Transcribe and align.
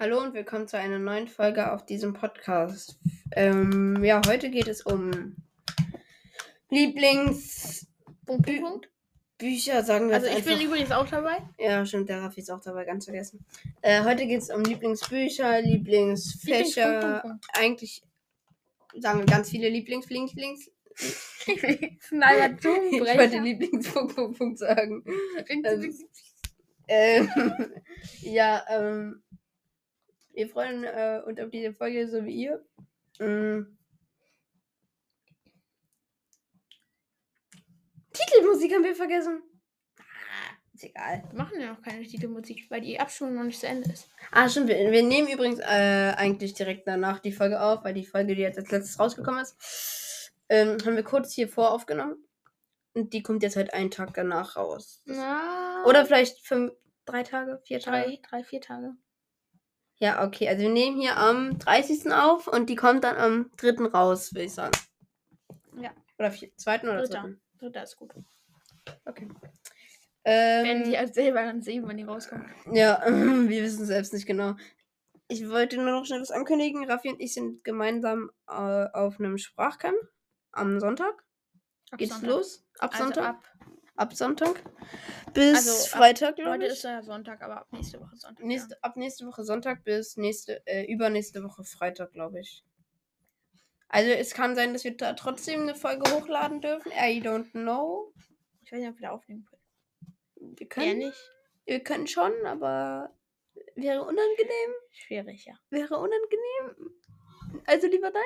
Hallo 0.00 0.18
und 0.18 0.32
willkommen 0.32 0.66
zu 0.66 0.78
einer 0.78 0.98
neuen 0.98 1.28
Folge 1.28 1.70
auf 1.72 1.84
diesem 1.84 2.14
Podcast. 2.14 2.98
Ähm, 3.32 4.02
ja, 4.02 4.22
heute 4.26 4.48
geht 4.48 4.66
es 4.66 4.80
um 4.80 5.36
Lieblingsbücher, 6.70 7.86
Punkt, 8.24 8.46
Punkt, 8.46 8.62
Punkt. 8.62 9.86
sagen 9.86 10.08
wir 10.08 10.14
Also 10.14 10.26
jetzt 10.28 10.38
ich 10.38 10.44
bin 10.46 10.54
einfach. 10.54 10.64
übrigens 10.64 10.90
auch 10.92 11.06
dabei. 11.06 11.36
Ja, 11.58 11.84
stimmt, 11.84 12.08
der 12.08 12.22
Raffi 12.22 12.40
ist 12.40 12.50
auch 12.50 12.62
dabei, 12.62 12.86
ganz 12.86 13.04
vergessen. 13.04 13.44
Äh, 13.82 14.02
heute 14.02 14.26
geht 14.26 14.40
es 14.40 14.48
um 14.48 14.62
Lieblingsbücher, 14.62 15.60
Lieblingsfächer, 15.60 17.20
Lieblings- 17.20 17.20
Punkt, 17.20 17.46
eigentlich 17.52 18.02
sagen 18.98 19.18
wir 19.18 19.26
ganz 19.26 19.50
viele 19.50 19.68
Lieblings, 19.68 20.08
Lieblings, 20.08 20.70
Schneider 22.08 22.56
ich 22.90 23.00
wollte 23.02 23.38
Lieblings 23.40 23.86
Punkt, 23.92 24.16
Punkt, 24.16 24.38
Punkt 24.38 24.58
sagen. 24.58 25.04
Ähm, 26.92 27.30
ja, 28.22 28.64
ähm, 28.68 29.22
wir 30.32 30.48
freuen 30.48 30.84
äh, 30.84 31.22
uns 31.26 31.40
auf 31.40 31.50
diese 31.50 31.72
Folge, 31.72 32.08
so 32.08 32.24
wie 32.24 32.34
ihr. 32.34 32.64
Mm. 33.18 33.76
Titelmusik 38.12 38.72
haben 38.74 38.84
wir 38.84 38.94
vergessen. 38.94 39.42
Ah, 39.98 40.56
ist 40.74 40.84
egal. 40.84 41.22
Wir 41.30 41.38
machen 41.38 41.60
ja 41.60 41.72
noch 41.72 41.82
keine 41.82 42.04
Titelmusik, 42.04 42.70
weil 42.70 42.80
die 42.80 42.98
Abstimmung 42.98 43.34
noch 43.34 43.44
nicht 43.44 43.60
zu 43.60 43.66
Ende 43.66 43.90
ist. 43.92 44.08
Ah, 44.32 44.48
stimmt. 44.48 44.68
Wir, 44.68 44.90
wir 44.90 45.02
nehmen 45.02 45.28
übrigens 45.28 45.60
äh, 45.60 46.14
eigentlich 46.16 46.54
direkt 46.54 46.86
danach 46.86 47.20
die 47.20 47.32
Folge 47.32 47.60
auf, 47.60 47.84
weil 47.84 47.94
die 47.94 48.06
Folge, 48.06 48.34
die 48.34 48.42
jetzt 48.42 48.58
als 48.58 48.70
letztes 48.70 48.98
rausgekommen 48.98 49.42
ist, 49.42 50.32
ähm, 50.48 50.78
haben 50.84 50.96
wir 50.96 51.04
kurz 51.04 51.32
hier 51.32 51.48
vor 51.48 51.72
aufgenommen. 51.72 52.24
Und 52.94 53.12
die 53.12 53.22
kommt 53.22 53.42
jetzt 53.42 53.56
halt 53.56 53.72
einen 53.72 53.90
Tag 53.90 54.14
danach 54.14 54.56
raus. 54.56 55.02
Na, 55.04 55.84
Oder 55.86 56.04
vielleicht 56.04 56.44
fünf, 56.44 56.72
drei 57.04 57.22
Tage, 57.22 57.60
vier 57.64 57.78
Tage. 57.78 58.04
drei, 58.04 58.18
drei, 58.28 58.44
vier 58.44 58.60
Tage. 58.60 58.96
Ja, 60.00 60.24
okay. 60.26 60.48
Also 60.48 60.62
wir 60.62 60.70
nehmen 60.70 60.98
hier 61.00 61.16
am 61.16 61.58
30. 61.58 62.10
auf 62.12 62.48
und 62.48 62.68
die 62.70 62.74
kommt 62.76 63.04
dann 63.04 63.16
am 63.16 63.50
3. 63.58 63.84
raus, 63.86 64.32
würde 64.32 64.44
ich 64.44 64.54
sagen. 64.54 64.72
Ja. 65.78 65.90
Oder 66.18 66.30
vier, 66.30 66.54
zweiten 66.56 66.88
oder 66.88 67.02
Dritter. 67.02 67.20
dritten? 67.22 67.40
Dritter 67.58 67.82
ist 67.82 67.96
gut. 67.96 68.12
Okay. 69.04 69.28
Werden 70.24 70.84
die 70.84 70.92
Ähm, 70.92 70.98
halt 70.98 71.14
selber 71.14 71.42
dann 71.44 71.62
sehen, 71.62 71.84
wann 71.86 71.96
die 71.96 72.02
rauskommen. 72.04 72.50
ja, 72.72 73.02
wir 73.06 73.62
wissen 73.62 73.82
es 73.82 73.88
selbst 73.88 74.12
nicht 74.12 74.26
genau. 74.26 74.54
Ich 75.28 75.48
wollte 75.48 75.76
nur 75.76 75.92
noch 75.92 76.04
schnell 76.04 76.20
was 76.20 76.30
ankündigen. 76.30 76.84
Raffi 76.90 77.10
und 77.10 77.20
ich 77.20 77.34
sind 77.34 77.62
gemeinsam 77.64 78.30
äh, 78.48 78.52
auf 78.92 79.18
einem 79.20 79.38
Sprachcamp 79.38 79.96
am 80.52 80.80
Sonntag. 80.80 81.24
Ab 81.90 81.98
Geht's 81.98 82.12
Sonntag. 82.12 82.30
los? 82.30 82.66
Ab 82.78 82.90
Also 82.92 83.04
Sonntag? 83.04 83.24
ab, 83.24 83.44
ab 83.96 84.14
Sonntag? 84.14 84.62
Bis 85.34 85.56
Also 85.56 85.88
Freitag, 85.88 86.36
glaube 86.36 86.52
heute 86.52 86.66
ich. 86.66 86.72
ist 86.72 86.84
ja 86.84 87.02
Sonntag, 87.02 87.42
aber 87.42 87.58
ab 87.58 87.68
nächste 87.72 88.00
Woche 88.00 88.16
Sonntag. 88.16 88.44
Nächste, 88.44 88.82
ab 88.82 88.96
nächste 88.96 89.26
Woche 89.26 89.44
Sonntag 89.44 89.84
bis 89.84 90.16
nächste, 90.16 90.66
äh, 90.66 90.84
übernächste 90.92 91.42
Woche 91.44 91.64
Freitag, 91.64 92.12
glaube 92.12 92.40
ich. 92.40 92.64
Also 93.88 94.10
es 94.10 94.34
kann 94.34 94.54
sein, 94.54 94.72
dass 94.72 94.84
wir 94.84 94.96
da 94.96 95.14
trotzdem 95.14 95.62
eine 95.62 95.74
Folge 95.74 96.10
hochladen 96.12 96.60
dürfen. 96.60 96.92
I 96.92 97.20
don't 97.20 97.50
know. 97.52 98.12
Ja. 98.16 98.22
Ich 98.64 98.72
weiß 98.72 98.78
nicht, 98.80 98.88
ob 98.90 98.96
wir 99.00 99.08
da 99.08 99.10
aufnehmen 99.10 99.44
können. 99.46 100.56
Wir 100.56 100.68
können, 100.68 100.98
nicht. 100.98 101.30
wir 101.64 101.80
können 101.80 102.06
schon, 102.06 102.32
aber 102.46 103.12
wäre 103.74 104.02
unangenehm. 104.02 104.70
Schwierig, 104.90 105.44
ja. 105.44 105.54
Wäre 105.70 105.96
unangenehm. 105.98 106.94
Also 107.66 107.88
lieber 107.88 108.10
nein. 108.10 108.22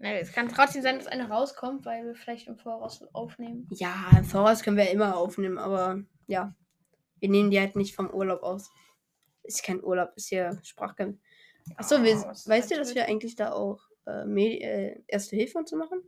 Es 0.00 0.32
kann 0.32 0.48
trotzdem 0.48 0.82
sein, 0.82 0.98
dass 0.98 1.06
eine 1.06 1.28
rauskommt, 1.28 1.84
weil 1.86 2.04
wir 2.04 2.14
vielleicht 2.14 2.48
im 2.48 2.58
Voraus 2.58 3.02
aufnehmen. 3.14 3.66
Ja, 3.70 3.94
im 4.16 4.24
Voraus 4.24 4.62
können 4.62 4.76
wir 4.76 4.90
immer 4.90 5.16
aufnehmen, 5.16 5.58
aber 5.58 6.02
ja. 6.26 6.54
Wir 7.18 7.30
nehmen 7.30 7.50
die 7.50 7.58
halt 7.58 7.76
nicht 7.76 7.94
vom 7.96 8.10
Urlaub 8.10 8.42
aus. 8.42 8.70
Ist 9.42 9.62
kein 9.62 9.82
Urlaub, 9.82 10.12
ist 10.16 10.28
hier 10.28 10.60
Sprachcamp. 10.62 11.18
Achso, 11.76 12.02
wir, 12.02 12.14
Ah, 12.16 12.28
was 12.28 12.46
weißt 12.46 12.70
du, 12.70 12.76
dass 12.76 12.94
wir 12.94 13.06
eigentlich 13.06 13.36
da 13.36 13.52
auch 13.52 13.80
äh, 14.06 14.22
äh, 14.58 15.02
Erste 15.06 15.34
Hilfe 15.36 15.58
und 15.58 15.68
so 15.68 15.76
machen? 15.76 16.00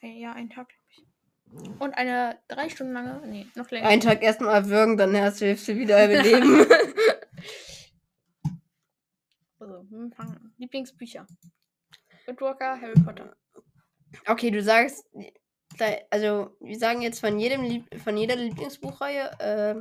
Äh, 0.00 0.18
Ja, 0.20 0.32
einen 0.32 0.50
Tag, 0.50 0.68
glaube 0.68 0.84
ich. 0.90 1.80
Und 1.80 1.94
eine 1.94 2.38
drei 2.48 2.68
Stunden 2.68 2.92
lange, 2.94 3.26
nee, 3.26 3.46
noch 3.54 3.70
länger. 3.70 3.88
Einen 3.88 4.00
Tag 4.00 4.22
erstmal 4.22 4.54
erwürgen, 4.54 4.96
dann 4.96 5.14
Erste 5.14 5.46
Hilfe 5.46 5.76
wieder 5.76 6.06
beleben. 6.08 6.66
Also, 9.60 9.84
wir 9.90 10.10
fangen 10.12 10.36
an. 10.36 10.54
Lieblingsbücher. 10.56 11.26
Woodwalker, 12.28 12.78
Harry 12.80 12.94
Potter. 13.02 13.34
okay, 14.26 14.50
du 14.50 14.62
sagst, 14.62 15.06
also 16.10 16.56
wir 16.60 16.78
sagen 16.78 17.00
jetzt 17.02 17.20
von 17.20 17.38
jedem 17.38 17.62
Lieb 17.62 18.00
von 18.02 18.16
jeder 18.16 18.36
Lieblingsbuchreihe, 18.36 19.30
äh, 19.38 19.74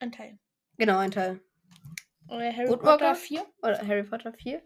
Ein 0.00 0.10
Teil. 0.12 0.38
genau, 0.76 0.98
ein 0.98 1.10
Teil. 1.12 1.40
Äh, 2.28 2.52
Harry 2.52 2.68
Woodwalker? 2.68 3.06
Potter 3.06 3.14
4. 3.14 3.46
Oder 3.62 3.78
Harry 3.86 4.02
Potter 4.02 4.32
4. 4.32 4.60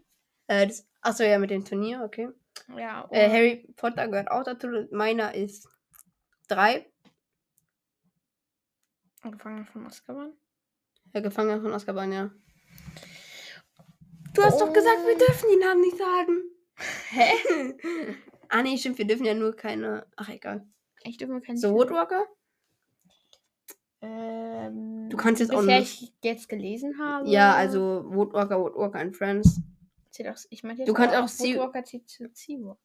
Äh, 0.47 0.67
das, 0.67 0.87
achso, 1.01 1.23
ja, 1.23 1.37
mit 1.37 1.51
dem 1.51 1.63
Turnier, 1.63 2.01
okay. 2.03 2.29
Ja, 2.75 3.07
Äh, 3.11 3.29
Harry 3.29 3.67
Potter 3.75 4.07
gehört 4.07 4.31
auch 4.31 4.43
dazu. 4.43 4.67
Meiner 4.91 5.35
ist 5.35 5.67
3. 6.47 6.85
Gefangener 9.23 9.65
von 9.67 9.85
Azkaban. 9.85 10.33
Der 11.13 11.21
Gefangener 11.21 11.61
von 11.61 11.73
Azkaban, 11.73 12.11
ja. 12.11 12.31
Du 14.33 14.41
hast 14.43 14.59
doch 14.59 14.73
gesagt, 14.73 14.97
wir 15.05 15.13
Und- 15.13 15.21
dürfen 15.21 15.49
die 15.53 15.59
Namen 15.63 15.81
nicht 15.81 15.97
sagen. 15.97 16.41
Hä? 17.11 17.29
ah, 18.49 18.61
nee, 18.63 18.77
stimmt, 18.77 18.97
wir 18.97 19.05
dürfen 19.05 19.25
ja 19.25 19.33
nur 19.33 19.55
keine. 19.55 20.05
Ach, 20.15 20.29
egal. 20.29 20.65
Ich 21.03 21.17
dürfen 21.17 21.33
wir 21.35 21.41
keinen 21.41 21.57
So, 21.57 21.73
Woodwalker? 21.73 22.25
Ähm, 24.01 25.09
Du 25.09 25.17
kannst 25.17 25.41
jetzt 25.41 25.53
auch 25.53 25.61
nicht- 25.61 26.01
ich 26.01 26.13
jetzt 26.23 26.49
gelesen 26.49 26.97
habe. 26.99 27.29
Ja, 27.29 27.53
also 27.53 28.03
Woodwalker, 28.07 28.59
Woodwalker 28.59 28.99
and 28.99 29.15
Friends. 29.15 29.59
Zählt 30.09 30.29
auch, 30.29 30.37
ich 30.49 30.63
meine, 30.63 30.83
Du 30.85 30.93
kannst 30.93 31.15
auch 31.15 31.27
Sea- 31.27 31.55
Woodwalker 31.55 31.83
zählt 31.83 32.09
zu 32.09 32.29
Seawalker. 32.33 32.79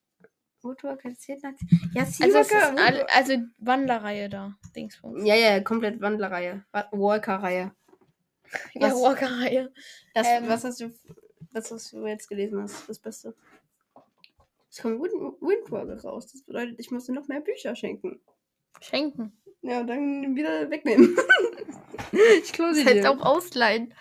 Woodwalker 0.62 1.14
zählt 1.14 1.42
nach. 1.42 1.52
Ja, 1.94 2.02
Also, 2.02 2.42
Seawalker. 2.42 2.76
alle, 2.84 3.06
also 3.10 3.34
Wanderreihe 3.58 4.28
da. 4.28 4.54
Dingsbums. 4.74 5.24
ja, 5.24 5.34
ja, 5.34 5.60
komplett 5.60 6.00
Wandlerreihe. 6.00 6.64
Wa- 6.72 6.88
Walker-Reihe. 6.92 7.72
Ja, 8.74 8.80
was- 8.90 8.94
Walker-Reihe. 9.00 9.72
Ähm. 10.14 10.48
was 10.48 10.64
hast 10.64 10.80
du. 10.80 10.92
Was 11.52 11.70
hast 11.70 11.92
du 11.92 12.06
jetzt 12.06 12.28
gelesen 12.28 12.60
hast, 12.62 12.86
das 12.88 12.98
Beste. 12.98 13.34
Es 14.76 14.82
kommt 14.82 15.00
Wind 15.00 15.14
Windwalker 15.40 15.98
raus. 16.02 16.30
Das 16.30 16.42
bedeutet, 16.42 16.78
ich 16.78 16.90
muss 16.90 17.06
dir 17.06 17.14
noch 17.14 17.28
mehr 17.28 17.40
Bücher 17.40 17.74
schenken. 17.74 18.20
Schenken. 18.82 19.32
Ja, 19.62 19.80
und 19.80 19.86
dann 19.86 20.36
wieder 20.36 20.68
wegnehmen. 20.68 21.16
ich 22.42 22.52
klaue 22.52 22.74
sie 22.74 22.84
Das 22.84 22.92
heißt 22.92 23.04
dir. 23.04 23.10
auch 23.10 23.20
ausleihen. 23.22 23.94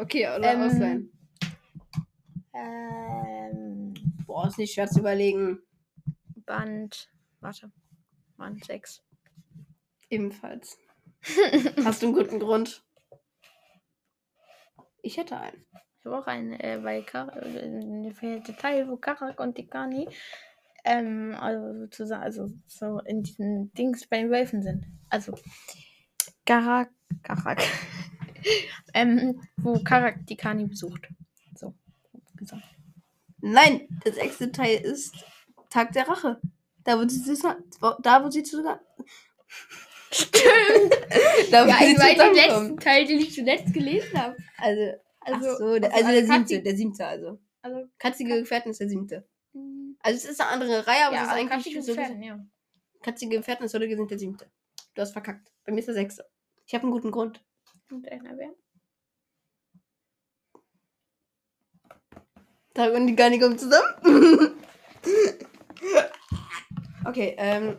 Okay, 0.00 0.28
oder 0.28 0.52
Ähm, 0.52 0.60
ausleihen. 0.62 1.12
Ähm, 2.54 3.94
Boah, 4.24 4.46
ist 4.46 4.58
nicht 4.58 4.72
schwer 4.72 4.86
zu 4.86 5.00
überlegen. 5.00 5.62
Band. 6.46 7.10
Warte. 7.40 7.72
Band 8.36 8.64
6. 8.64 9.02
Ebenfalls. 10.10 10.78
Hast 11.84 12.02
du 12.02 12.06
einen 12.06 12.14
guten 12.14 12.38
Grund? 12.38 12.84
Ich 15.02 15.16
hätte 15.16 15.36
einen. 15.36 15.66
Ich 16.00 16.06
habe 16.06 16.18
auch 16.18 16.26
einen, 16.26 16.58
äh, 16.58 16.82
weil 16.82 17.02
Kar 17.02 17.30
äh, 17.36 18.40
der 18.40 18.56
Teil, 18.56 18.88
wo 18.88 18.96
Karak 18.96 19.38
und 19.38 19.54
Tikani 19.54 20.08
ähm, 20.84 21.36
also 21.38 21.80
sozusagen, 21.80 22.22
also 22.22 22.50
so 22.66 23.00
in 23.00 23.22
diesen 23.22 23.70
Dings 23.74 24.06
bei 24.06 24.18
den 24.18 24.30
Wölfen 24.30 24.62
sind. 24.62 24.86
Also 25.10 25.34
Karak, 26.46 26.88
Karak. 27.22 27.62
ähm, 28.94 29.42
wo 29.58 29.78
Karak 29.84 30.26
Tikani 30.26 30.64
besucht. 30.64 31.06
So 31.54 31.74
gesagt. 32.34 32.62
Nein, 33.42 33.86
das 34.02 34.14
sechste 34.14 34.50
Teil 34.52 34.80
ist 34.80 35.14
Tag 35.68 35.92
der 35.92 36.08
Rache. 36.08 36.40
Da 36.82 36.98
wo 36.98 37.06
sie 37.06 37.22
zusammen, 37.22 37.62
da 38.02 38.24
wo 38.24 38.30
sie 38.30 38.42
zusammen, 38.42 38.80
Stimmt! 40.12 40.42
da 41.50 41.64
wo 41.64 41.68
Ja, 41.68 41.78
sie 41.78 41.92
ich 41.92 41.98
meine 41.98 42.16
den 42.16 42.34
letzten 42.34 42.76
Teil, 42.78 43.06
den 43.06 43.20
ich 43.20 43.34
zuletzt 43.34 43.72
gelesen 43.72 44.18
habe. 44.18 44.36
Also, 44.58 44.94
Also, 45.20 45.50
ach 45.50 45.58
so, 45.58 45.78
der, 45.78 45.92
also 45.92 46.06
also 46.06 46.26
der 46.26 46.26
siebte, 46.38 46.62
der 46.62 46.76
siebte 46.76 47.06
also. 47.06 47.38
Also, 47.62 47.86
Katzige 47.98 48.40
Gefährten 48.40 48.70
ist 48.70 48.80
der 48.80 48.88
siebte. 48.88 49.28
mh, 49.52 49.94
Also 50.00 50.16
es 50.16 50.24
ist 50.24 50.40
eine 50.40 50.50
andere 50.50 50.86
Reihe, 50.86 51.06
aber 51.06 51.16
ja, 51.16 51.22
es 51.22 51.28
ist 51.28 51.34
eigentlich 51.34 51.50
Katzige 51.50 51.82
so 51.82 51.94
Pferden, 51.94 52.22
ja. 52.22 52.44
Katzige 53.02 53.36
Gefährten 53.36 53.64
ist 53.66 53.72
so 53.72 53.78
gesehen 53.78 54.08
der 54.08 54.18
siebte. 54.18 54.50
Du 54.94 55.02
hast 55.02 55.12
verkackt. 55.12 55.52
Bei 55.64 55.72
mir 55.72 55.80
ist 55.80 55.86
der 55.86 55.94
sechste. 55.94 56.26
Ich 56.66 56.74
habe 56.74 56.84
einen 56.84 56.92
guten 56.92 57.10
Grund. 57.10 57.42
Und 57.90 58.10
einer 58.10 58.36
wer? 58.38 58.54
Da 62.74 62.90
und 62.94 63.06
die 63.06 63.16
gar 63.16 63.30
nicht 63.30 63.42
kommen 63.42 63.58
zusammen. 63.58 63.94
okay, 67.04 67.34
ähm. 67.38 67.78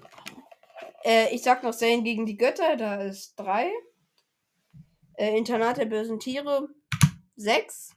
Äh, 1.03 1.33
ich 1.33 1.41
sag 1.41 1.63
noch 1.63 1.73
Serien 1.73 2.03
gegen 2.03 2.25
die 2.27 2.37
Götter, 2.37 2.75
da 2.75 3.01
ist 3.01 3.35
drei. 3.35 3.71
Äh, 5.15 5.35
Internat 5.37 5.77
der 5.77 5.85
bösen 5.85 6.19
Tiere, 6.19 6.69
sechs. 7.41 7.95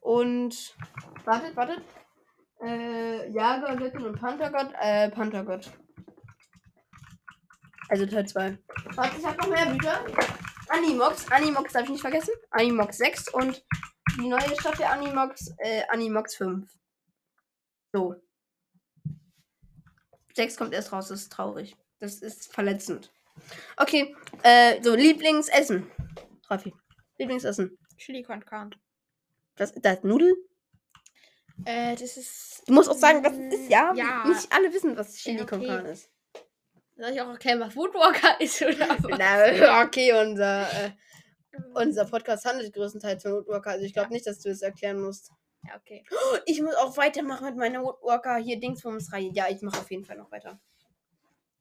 Und. 0.00 0.76
Wartet, 1.24 1.56
wartet. 1.56 1.82
Äh, 2.62 3.30
Jager, 3.30 3.76
Göttin 3.76 4.04
und 4.04 4.20
Panthergott, 4.20 4.72
äh, 4.80 5.10
Panthergott. 5.10 5.70
Also 7.88 8.06
Teil 8.06 8.26
2. 8.26 8.58
Warte, 8.94 9.18
ich 9.18 9.26
hab 9.26 9.36
noch 9.38 9.48
mehr 9.48 9.66
Bücher. 9.66 10.04
Animox, 10.68 11.30
Animox 11.32 11.72
darf 11.72 11.84
ich 11.84 11.90
nicht 11.90 12.00
vergessen. 12.00 12.34
Animox 12.50 12.98
6 12.98 13.34
und 13.34 13.64
die 14.16 14.28
neue 14.28 14.54
Staffel 14.60 14.84
Animox, 14.84 15.52
äh, 15.58 15.82
Animox 15.88 16.36
5. 16.36 16.70
So. 17.92 18.14
6 20.36 20.56
kommt 20.56 20.74
erst 20.74 20.92
raus, 20.92 21.08
das 21.08 21.22
ist 21.22 21.32
traurig. 21.32 21.76
Das 21.98 22.22
ist 22.22 22.52
verletzend. 22.54 23.12
Okay, 23.76 24.14
äh, 24.42 24.80
so, 24.82 24.94
Lieblingsessen. 24.94 25.90
Raffi. 26.48 26.72
Lieblingsessen. 27.18 27.76
Chili 28.00 28.22
con 28.22 28.44
carne. 28.44 28.70
Das, 29.56 29.74
das 29.74 30.02
Nudel? 30.02 30.34
Äh, 31.66 31.94
das 31.96 32.16
ist. 32.16 32.62
Du 32.66 32.72
musst 32.72 32.88
auch 32.88 32.96
sagen, 32.96 33.22
was 33.22 33.34
es 33.34 33.60
ist, 33.60 33.70
ja? 33.70 33.92
Ja. 33.94 34.26
Nicht 34.26 34.50
alle 34.50 34.72
wissen, 34.72 34.96
was 34.96 35.14
Chili 35.16 35.38
Ja, 35.38 35.44
con 35.44 35.60
okay. 35.60 35.68
carne 35.68 35.90
ist. 35.90 36.10
Soll 36.96 37.10
ich 37.10 37.20
auch 37.20 37.28
erklären, 37.28 37.60
was 37.60 37.76
Woodwalker 37.76 38.40
ist 38.40 38.62
oder 38.62 38.88
was? 38.88 39.02
Na, 39.18 39.84
okay, 39.84 40.12
unser, 40.12 40.62
äh, 40.72 40.90
unser 41.74 42.06
Podcast 42.06 42.44
handelt 42.46 42.72
größtenteils 42.72 43.22
von 43.22 43.32
Woodwalker. 43.32 43.70
Also 43.70 43.84
ich 43.84 43.92
glaube 43.92 44.12
nicht, 44.12 44.26
dass 44.26 44.40
du 44.40 44.48
es 44.48 44.62
erklären 44.62 45.00
musst. 45.00 45.30
Ja, 45.66 45.76
okay. 45.76 46.04
Oh, 46.10 46.38
ich 46.46 46.62
muss 46.62 46.74
auch 46.76 46.96
weitermachen 46.96 47.46
mit 47.48 47.56
meiner 47.56 47.82
Woodwalker 47.82 48.36
hier 48.36 48.58
Dingsbums-Reihe. 48.58 49.30
Ja, 49.34 49.48
ich 49.50 49.60
mache 49.60 49.78
auf 49.78 49.90
jeden 49.90 50.06
Fall 50.06 50.16
noch 50.16 50.32
weiter. 50.32 50.58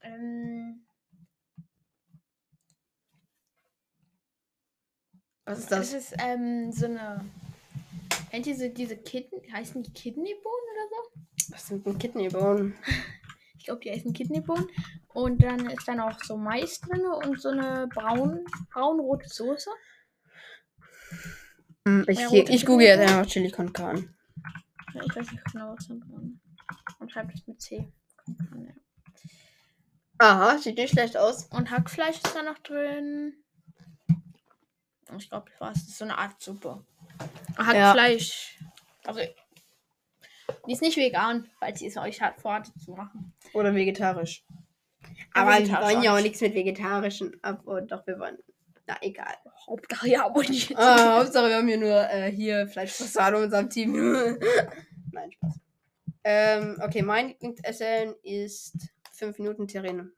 Ähm, 0.02 0.86
Was 5.50 5.60
ist 5.60 5.72
das 5.72 5.92
das? 5.92 6.12
ist 6.12 6.16
ähm, 6.20 6.72
so 6.72 6.86
eine. 6.86 7.26
Kennt 8.30 8.46
ihr 8.46 8.56
so 8.56 8.70
diese 8.70 8.96
Kidney. 8.96 9.50
Heißen 9.52 9.82
die 9.82 9.92
Kidneybohnen 9.92 10.44
oder 10.46 10.88
so? 10.90 11.52
Was 11.52 11.68
sind 11.68 11.86
denn 11.86 11.98
Kidneybohnen? 11.98 12.76
Ich 13.58 13.66
glaube, 13.66 13.82
die 13.82 13.92
heißen 13.92 14.14
Kidneybohnen. 14.14 14.68
Und 15.10 15.44
dann 15.44 15.70
ist 15.70 15.86
dann 15.88 16.00
auch 16.00 16.18
so 16.24 16.38
Mais 16.38 16.80
drin 16.80 17.02
und 17.06 17.40
so 17.42 17.50
eine 17.50 17.88
braun, 17.94 18.46
braun-rote 18.72 19.28
Soße. 19.28 19.70
Hm, 21.86 22.06
Ich, 22.08 22.20
Ja, 22.20 22.32
ich, 22.32 22.50
ich 22.50 22.66
google 22.66 22.88
jetzt 22.88 23.02
einfach 23.02 23.26
Chili 23.28 23.52
con 23.52 23.74
carne. 23.74 24.14
Ja, 24.94 25.04
ich 25.04 25.14
weiß 25.16 25.32
nicht 25.32 25.44
genau, 25.52 25.76
was 25.76 25.88
da 25.88 25.94
drin 25.96 26.40
ist. 26.42 27.02
Und 27.02 27.12
schreibt 27.12 27.36
es 27.36 27.46
mit 27.48 27.62
C. 27.62 27.92
Ja. 28.28 28.74
Aha, 30.20 30.58
sieht 30.58 30.78
nicht 30.78 30.92
schlecht 30.92 31.18
aus. 31.18 31.46
Und 31.48 31.70
Hackfleisch 31.70 32.16
ist 32.24 32.34
da 32.34 32.42
noch 32.42 32.60
drin. 32.60 33.34
Ich 35.18 35.30
glaube. 35.30 35.52
Das 35.60 35.78
ist 35.78 35.98
so 35.98 36.06
eine 36.06 36.18
Art 36.18 36.42
Suppe. 36.42 36.84
Hackfleisch. 37.58 38.58
Also, 39.06 39.22
die 40.68 40.74
ist 40.74 40.82
nicht 40.82 40.98
vegan, 40.98 41.50
weil 41.60 41.76
sie 41.76 41.88
es 41.88 41.98
euch 41.98 42.22
hat 42.22 42.42
vorhat 42.42 42.72
zu 42.84 42.92
machen. 42.92 43.34
Oder 43.54 43.74
vegetarisch. 43.74 44.46
Ja, 45.02 45.42
Aber 45.42 45.52
wir 45.52 45.82
wollen 45.82 46.02
ja 46.04 46.16
auch 46.16 46.22
nichts 46.22 46.42
mit 46.42 46.54
vegetarischen. 46.54 47.38
Ab 47.44 47.62
oh, 47.66 47.80
doch, 47.80 48.06
wir 48.08 48.20
wollen. 48.20 48.38
Na, 48.88 48.98
egal. 49.02 49.36
Hauptsache 49.68 50.10
ja, 50.10 50.26
aber 50.26 50.42
nicht. 50.42 50.76
Ah, 50.78 51.20
Hauptsache, 51.20 51.50
wir 51.50 51.58
haben 51.58 51.68
hier 51.68 51.78
nur 51.78 52.10
äh, 52.10 52.32
hier 52.32 52.68
Fleischfassade 52.68 53.38
in 53.38 53.44
unserem 53.44 53.70
Team. 53.70 53.94
Nein, 55.12 55.32
Spaß. 55.32 55.60
Ähm, 56.24 56.80
okay, 56.84 57.02
mein 57.02 57.30
Lieblingsessen 57.30 58.16
ist 58.24 58.90
5 59.14 59.40
Minuten 59.40 59.68
Terrine. 59.68 60.12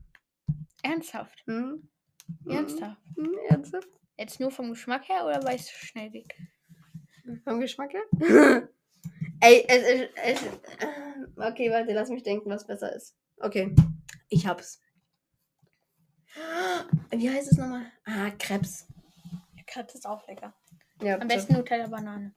Ernsthaft? 0.84 1.44
Hm? 1.46 1.88
Ernsthaft? 2.48 2.98
Hm, 3.16 3.38
ernsthaft? 3.50 3.88
Jetzt 4.22 4.40
nur 4.40 4.52
vom 4.52 4.70
Geschmack 4.70 5.10
her 5.10 5.26
oder 5.26 5.44
weil 5.44 5.56
es 5.56 5.72
schnell 5.72 6.14
weg? 6.14 6.38
Vom 7.44 7.60
Geschmack 7.60 7.92
her? 7.92 8.04
Ey, 9.42 9.66
es 9.68 9.82
ist. 9.82 10.44
Ist- 10.44 10.60
okay, 11.38 11.72
warte, 11.72 11.92
lass 11.94 12.10
mich 12.10 12.22
denken, 12.22 12.48
was 12.52 12.68
besser 12.68 12.96
ist. 12.96 13.18
Okay, 13.38 13.74
ich 14.30 14.46
hab's. 14.46 14.80
Wie 17.10 17.32
heißt 17.32 17.52
es 17.52 17.58
nochmal? 17.58 17.92
Ah, 18.06 18.30
Krebs. 18.38 18.86
Krebs 19.66 19.96
ist 19.96 20.06
auch 20.06 20.28
lecker. 20.28 20.54
Ja, 21.02 21.18
Am 21.20 21.28
besten 21.28 21.54
Nutella 21.54 21.88
Banane. 21.88 22.36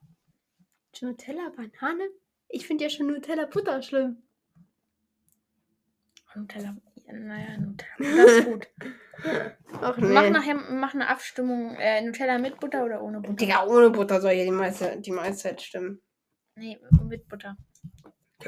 Nutella 0.99 1.51
Banane? 1.55 2.09
Ich 2.47 2.65
finde 2.65 2.85
ja 2.85 2.89
schon 2.89 3.05
Nutella 3.05 3.45
Butter 3.45 3.83
schlimm. 3.83 4.23
Nutella. 6.33 6.75
Ja, 7.07 7.13
naja, 7.13 7.57
Nutella. 7.57 7.95
Das 7.99 8.31
ist 8.31 8.45
gut. 8.45 8.67
Ach 9.81 9.97
Mach 9.97 10.29
nachher 10.29 10.55
mach 10.55 10.93
eine 10.93 11.07
Abstimmung. 11.07 11.75
Äh, 11.77 12.01
Nutella 12.01 12.37
mit 12.37 12.59
Butter 12.59 12.83
oder 12.85 13.01
ohne 13.01 13.19
Butter? 13.21 13.33
Digga, 13.35 13.65
ohne 13.65 13.89
Butter 13.89 14.19
soll 14.21 14.31
ja 14.33 14.43
die 14.45 14.51
meiste, 14.51 14.99
die 14.99 15.11
meiste 15.11 15.43
Zeit 15.43 15.61
stimmen. 15.61 16.01
Nee, 16.55 16.79
mit 17.03 17.27
Butter. 17.27 17.57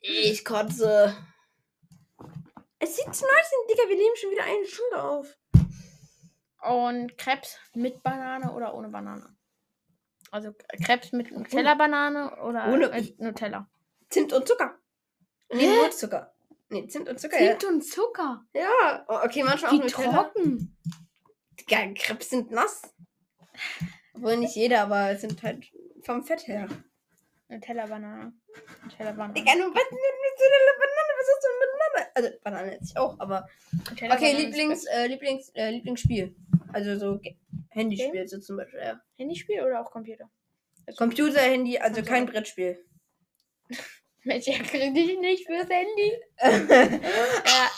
Ich 0.00 0.44
kotze. 0.44 1.16
Es 2.78 2.96
sieht 2.96 3.14
zu 3.14 3.24
nice 3.24 3.52
aus, 3.52 3.66
Digga, 3.68 3.88
wir 3.88 3.96
nehmen 3.96 4.16
schon 4.16 4.30
wieder 4.30 4.44
eine 4.44 4.66
Stunde 4.66 5.02
auf. 5.02 5.36
Und 6.62 7.16
Krebs 7.18 7.58
mit 7.74 8.02
Banane 8.02 8.52
oder 8.52 8.74
ohne 8.74 8.88
Banane? 8.88 9.36
Also 10.30 10.52
Krebs 10.84 11.12
mit 11.12 11.30
Nutella-Banane 11.32 12.36
oder 12.42 12.68
Ohne- 12.72 12.88
mit 12.90 13.18
Nutella? 13.20 13.68
Zimt 14.10 14.32
und 14.32 14.46
Zucker. 14.46 14.78
Nee, 15.52 15.66
Hä? 15.68 15.76
nur 15.76 15.90
Zucker. 15.90 16.32
Nee, 16.68 16.86
Zimt 16.88 17.08
und 17.08 17.20
Zucker. 17.20 17.36
Zimt 17.38 17.64
und 17.64 17.82
Zucker. 17.82 18.44
Ja. 18.54 18.62
ja. 18.62 19.04
Oh, 19.08 19.18
okay, 19.24 19.42
manchmal 19.44 19.72
Wie 19.72 19.76
auch 19.76 19.82
Nutella. 19.82 20.12
trocken. 20.24 20.76
Digga, 21.60 21.92
Krebs 21.94 22.30
sind 22.30 22.50
nass. 22.50 22.82
Obwohl 24.14 24.36
nicht 24.38 24.56
jeder, 24.56 24.82
aber 24.82 25.10
es 25.10 25.20
sind 25.20 25.42
halt 25.42 25.64
vom 26.02 26.24
Fett 26.24 26.46
her. 26.48 26.68
Nutella-Banane. 27.48 28.32
Nutella-Banane. 28.84 29.34
Digga, 29.34 29.54
nur 29.54 29.72
was 29.74 29.90
nur 29.90 30.00
Nutella 30.00 30.72
Banane, 30.80 31.12
was 31.16 31.28
hast 31.30 31.44
du 31.44 31.48
mit 31.60 31.68
Banane? 31.78 32.10
Also 32.14 32.28
Banane 32.42 32.74
esse 32.80 32.84
ich 32.92 32.96
auch, 32.98 33.18
aber 33.20 33.46
okay, 33.92 34.32
ist 34.32 34.38
Lieblings 34.38 34.84
äh, 34.86 35.06
Lieblings 35.06 35.48
äh, 35.54 35.70
Lieblingsspiel. 35.70 36.34
Also 36.72 36.98
so 36.98 37.20
Handyspiel 37.70 38.26
so 38.26 38.40
zum 38.40 38.56
Beispiel, 38.56 38.80
ja. 38.80 39.00
Handyspiel 39.16 39.62
oder 39.62 39.80
auch 39.80 39.90
Computer? 39.92 40.28
Also, 40.86 40.96
Computer, 40.98 41.40
Handy, 41.40 41.78
Also- 41.78 42.02
kein 42.02 42.26
Brettspiel. 42.26 42.84
Mensch, 44.26 44.46
ja, 44.46 44.58
krieg 44.58 44.92
dich 44.94 45.18
nicht 45.20 45.46
fürs 45.46 45.68
Handy. 45.68 46.12
Ja. 47.46 47.70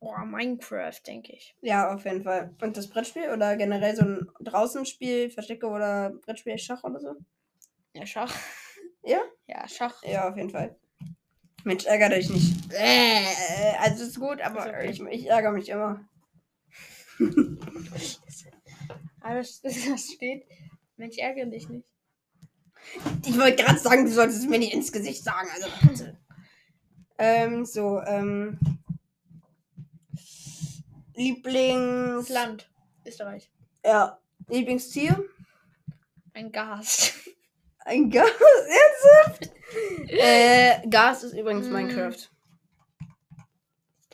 Boah, 0.00 0.24
Minecraft, 0.24 0.98
denke 1.06 1.32
ich. 1.34 1.54
ja, 1.60 1.92
auf 1.94 2.04
jeden 2.04 2.22
Fall. 2.22 2.54
Und 2.62 2.74
das 2.76 2.88
Brettspiel 2.88 3.28
oder 3.30 3.56
generell 3.56 3.94
so 3.94 4.02
ein 4.02 4.30
Draußenspiel, 4.40 5.30
Verstecke 5.30 5.66
oder 5.66 6.10
Brettspiel, 6.24 6.56
Schach 6.58 6.82
oder 6.84 7.00
so? 7.00 7.16
Ja, 7.92 8.06
Schach. 8.06 8.34
Ja? 9.04 9.20
Ja, 9.46 9.68
Schach. 9.68 10.02
Ja, 10.04 10.28
auf 10.30 10.36
jeden 10.38 10.48
Fall. 10.50 10.74
Mensch, 11.64 11.84
ärgere 11.84 12.10
dich 12.16 12.30
nicht. 12.30 12.72
Äh, 12.72 13.24
also 13.78 14.04
ist 14.04 14.18
gut, 14.18 14.40
aber 14.40 14.60
Ist 14.82 15.00
okay. 15.00 15.12
ich, 15.12 15.20
ich 15.20 15.26
ärgere 15.28 15.52
mich 15.52 15.68
immer. 15.68 16.08
Alles, 19.20 19.60
das 19.62 20.10
steht. 20.14 20.44
Mensch, 20.96 21.18
ärgere 21.18 21.46
dich 21.46 21.68
nicht. 21.68 21.86
Ich 23.24 23.38
wollte 23.38 23.62
gerade 23.62 23.78
sagen, 23.78 24.04
du 24.04 24.10
solltest 24.12 24.40
es 24.40 24.46
mir 24.48 24.58
nicht 24.58 24.72
ins 24.74 24.90
Gesicht 24.92 25.22
sagen. 25.24 25.48
Also 25.54 25.68
bitte. 25.86 26.18
ähm, 27.18 27.64
so, 27.64 28.00
ähm. 28.02 28.58
Lieblings. 31.14 32.28
Land. 32.28 32.70
Österreich. 33.06 33.50
Ja. 33.84 34.18
Lieblingstier? 34.48 35.22
Ein 36.32 36.50
Gas. 36.52 37.12
Ein 37.84 38.10
Gas? 38.10 38.30
Ernsthaft? 39.22 39.50
äh, 40.08 40.86
Gas 40.88 41.24
ist 41.24 41.34
übrigens 41.34 41.66
Mm. 41.68 41.72
Minecraft. 41.72 42.30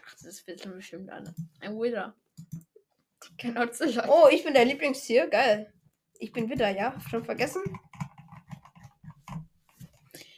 Ach, 0.04 0.14
das 0.23 0.47
wissen 0.47 0.73
bestimmt 0.73 1.11
alle. 1.11 1.35
Ein 1.61 1.78
Wither. 1.78 2.14
Die 2.52 3.37
kennen 3.37 3.59
Ocelot. 3.59 4.06
Oh, 4.09 4.28
ich 4.30 4.45
bin 4.45 4.54
der 4.54 4.64
Lieblingstier. 4.64 5.28
Geil. 5.28 5.73
Ich 6.18 6.33
bin 6.33 6.49
Widder, 6.49 6.71
ja? 6.71 6.99
Schon 7.11 7.25
vergessen? 7.25 7.62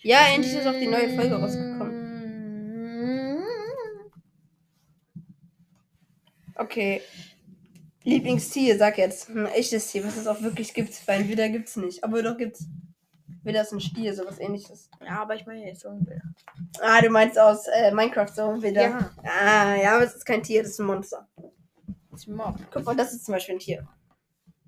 Ja, 0.08 0.20
endlich 0.34 0.54
ist 0.54 0.66
auch 0.66 0.72
die 0.72 0.86
neue 0.86 1.10
Folge 1.10 1.34
rausgekommen. 1.34 1.92
Mm. 3.34 3.42
Okay. 6.56 7.02
Lieblingstier, 8.04 8.78
sag 8.78 8.96
jetzt. 8.96 9.28
Ein 9.28 9.44
echtes 9.48 9.90
Tier, 9.90 10.02
was 10.06 10.16
es 10.16 10.26
auch 10.26 10.40
wirklich 10.40 10.72
gibt. 10.72 11.06
Weil 11.06 11.28
Widder 11.28 11.50
gibt's 11.50 11.76
nicht. 11.76 12.02
Aber 12.04 12.22
doch 12.22 12.38
gibt's. 12.38 12.64
Widder 13.42 13.60
ist 13.60 13.72
ein 13.72 13.82
Stier, 13.82 14.14
sowas 14.14 14.38
ähnliches. 14.38 14.88
Ja, 15.04 15.20
aber 15.20 15.34
ich 15.34 15.44
meine 15.44 15.66
jetzt 15.66 15.82
so 15.82 15.90
ein 15.90 16.00
Wither. 16.00 16.22
Ah, 16.80 17.02
du 17.02 17.10
meinst 17.10 17.38
aus 17.38 17.66
äh, 17.66 17.92
Minecraft 17.92 18.32
so 18.34 18.48
ein 18.48 18.62
Widder. 18.62 18.80
Ja. 18.80 19.10
Ah, 19.24 19.74
ja, 19.76 19.96
aber 19.96 20.04
es 20.06 20.14
ist 20.14 20.24
kein 20.24 20.42
Tier, 20.42 20.62
das 20.62 20.70
ist 20.70 20.78
ein 20.78 20.86
Monster. 20.86 21.28
Das 22.10 22.22
ist 22.22 22.28
ein 22.28 22.34
Mob. 22.36 22.56
Guck 22.70 22.84
mal, 22.86 22.96
das 22.96 23.12
ist 23.12 23.26
zum 23.26 23.34
Beispiel 23.34 23.56
ein 23.56 23.58
Tier, 23.58 23.86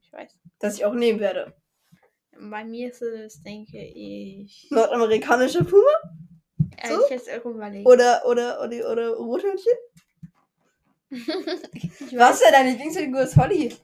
Ich 0.02 0.12
weiß. 0.12 0.36
das 0.58 0.74
ich 0.74 0.84
auch 0.84 0.92
nehmen 0.92 1.18
werde. 1.18 1.54
Bei 2.48 2.64
mir 2.64 2.90
ist 2.90 3.02
es, 3.02 3.42
denke 3.42 3.78
ich. 3.78 4.66
Nordamerikanischer 4.70 5.64
Puma? 5.64 5.82
Äh, 6.76 6.88
So? 6.88 7.04
Ich 7.04 7.10
jetzt 7.10 7.44
überlegen. 7.44 7.86
Oder, 7.86 8.22
oder, 8.26 8.62
oder, 8.62 8.90
oder 8.92 9.10
Rothörnchen? 9.16 9.72
Was 11.10 12.40
denn? 12.40 12.52
Deine 12.52 12.70
Lieblingsfigur 12.70 13.22
ist 13.22 13.36
Holly. 13.36 13.74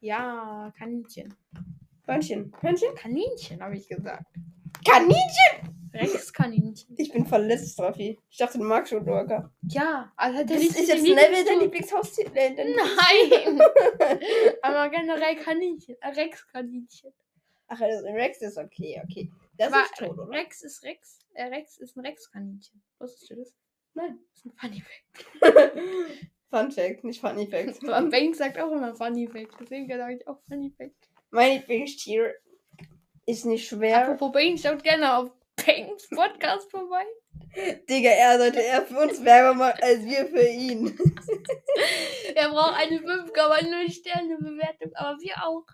Ja, 0.00 0.72
Kaninchen. 0.78 1.34
Hörnchen. 2.06 2.52
Hörnchen? 2.60 2.94
Kaninchen, 2.94 3.62
habe 3.62 3.76
ich 3.76 3.88
gesagt. 3.88 4.26
Kaninchen? 4.86 5.74
Rex-Kaninchen. 5.94 6.96
Ich 6.98 7.12
bin 7.12 7.24
verletzt, 7.24 7.78
Raffi. 7.78 8.18
Ich 8.28 8.36
dachte, 8.36 8.58
du 8.58 8.64
magst 8.64 8.92
Woodwalker. 8.92 9.50
Ja, 9.70 10.12
also 10.16 10.38
hat 10.40 10.50
er 10.50 10.58
nicht 10.58 10.70
ist 10.76 10.88
jetzt 10.88 11.02
Neville 11.02 11.16
dein 11.44 11.58
Lieblings- 11.58 11.60
Lieblingshaustier? 11.62 12.26
Äh, 12.34 12.50
Nein! 12.74 13.60
Aber 14.62 14.88
generell 14.90 15.36
Kaninchen. 15.36 15.96
Äh, 16.00 16.08
Rex-Kaninchen. 16.08 17.12
Ach, 17.68 17.80
also 17.80 18.06
Rex 18.06 18.42
ist 18.42 18.58
okay, 18.58 19.00
okay. 19.04 19.30
Das 19.56 19.72
Aber 19.72 19.84
ist 19.84 19.94
tot, 19.96 20.18
oder? 20.18 20.30
Rex 20.30 20.62
ist 20.62 20.82
Rex. 20.82 21.20
Äh, 21.34 21.44
Rex 21.44 21.78
ist 21.78 21.96
ein 21.96 22.04
Rex-Kaninchen. 22.04 22.82
Wusstest 22.98 23.30
du 23.30 23.36
das? 23.36 23.54
Nein. 23.94 24.18
Das 24.30 24.38
ist 24.38 24.46
ein 24.46 24.52
Funny 24.58 24.82
Fact. 24.82 25.26
Fun 26.50 26.70
Fact, 26.70 27.04
nicht 27.04 27.20
Funny 27.20 27.46
Fact. 27.46 27.82
Aber 27.88 28.08
Banks 28.10 28.38
sagt 28.38 28.58
auch 28.58 28.70
immer 28.70 28.94
Funny 28.94 29.26
Fact. 29.28 29.54
Deswegen 29.60 29.88
sage 29.88 30.16
ich 30.16 30.28
auch 30.28 30.40
Funny 30.48 30.70
Fact. 30.76 31.08
Mein 31.30 31.60
Lieblingstier 31.60 32.34
ist 33.26 33.46
nicht 33.46 33.66
schwer. 33.66 34.08
Apropos 34.08 34.32
Banks, 34.32 34.62
schaut 34.62 34.82
gerne 34.82 35.16
auf 35.16 35.30
Banks 35.56 36.08
Podcast 36.10 36.70
vorbei. 36.70 37.04
Digga, 37.88 38.10
er 38.10 38.38
sollte 38.38 38.60
eher 38.60 38.82
für 38.82 38.98
uns 38.98 39.24
Werbung 39.24 39.58
machen, 39.58 39.80
als 39.82 40.04
wir 40.04 40.26
für 40.26 40.46
ihn. 40.46 40.98
Er 42.36 42.48
braucht 42.48 42.74
eine 42.74 42.98
5,0 42.98 43.92
Sterne 43.92 44.36
Bewertung, 44.38 44.92
aber 44.94 45.20
wir 45.20 45.36
auch. 45.44 45.64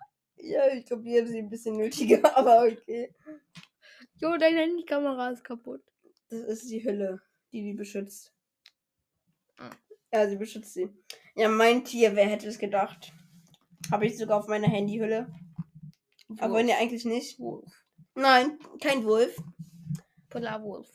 Ja, 0.41 0.67
ich 0.73 0.85
glaube, 0.85 1.03
wir 1.03 1.21
haben 1.21 1.27
sie 1.27 1.39
ein 1.39 1.49
bisschen 1.49 1.77
nötiger, 1.77 2.19
aber 2.37 2.63
okay. 2.63 3.13
Jo, 4.15 4.37
deine 4.37 4.59
Handykamera 4.59 5.29
ist 5.29 5.43
kaputt. 5.43 5.83
Das 6.29 6.39
ist 6.39 6.69
die 6.69 6.83
Hülle, 6.83 7.21
die 7.51 7.61
die 7.61 7.73
beschützt. 7.73 8.33
Ah. 9.57 9.71
Ja, 10.13 10.27
sie 10.27 10.37
beschützt 10.37 10.73
sie. 10.73 10.89
Ja, 11.35 11.47
mein 11.49 11.85
Tier, 11.85 12.15
wer 12.15 12.25
hätte 12.25 12.47
es 12.47 12.59
gedacht? 12.59 13.13
Habe 13.91 14.05
ich 14.05 14.17
sogar 14.17 14.37
auf 14.37 14.47
meiner 14.47 14.67
Handyhülle. 14.67 15.33
Aber 16.39 16.63
ne, 16.63 16.75
eigentlich 16.77 17.05
nicht. 17.05 17.39
Wolf. 17.39 17.71
Nein, 18.15 18.59
kein 18.81 19.03
Wolf. 19.03 19.35
Polarwolf. 20.29 20.87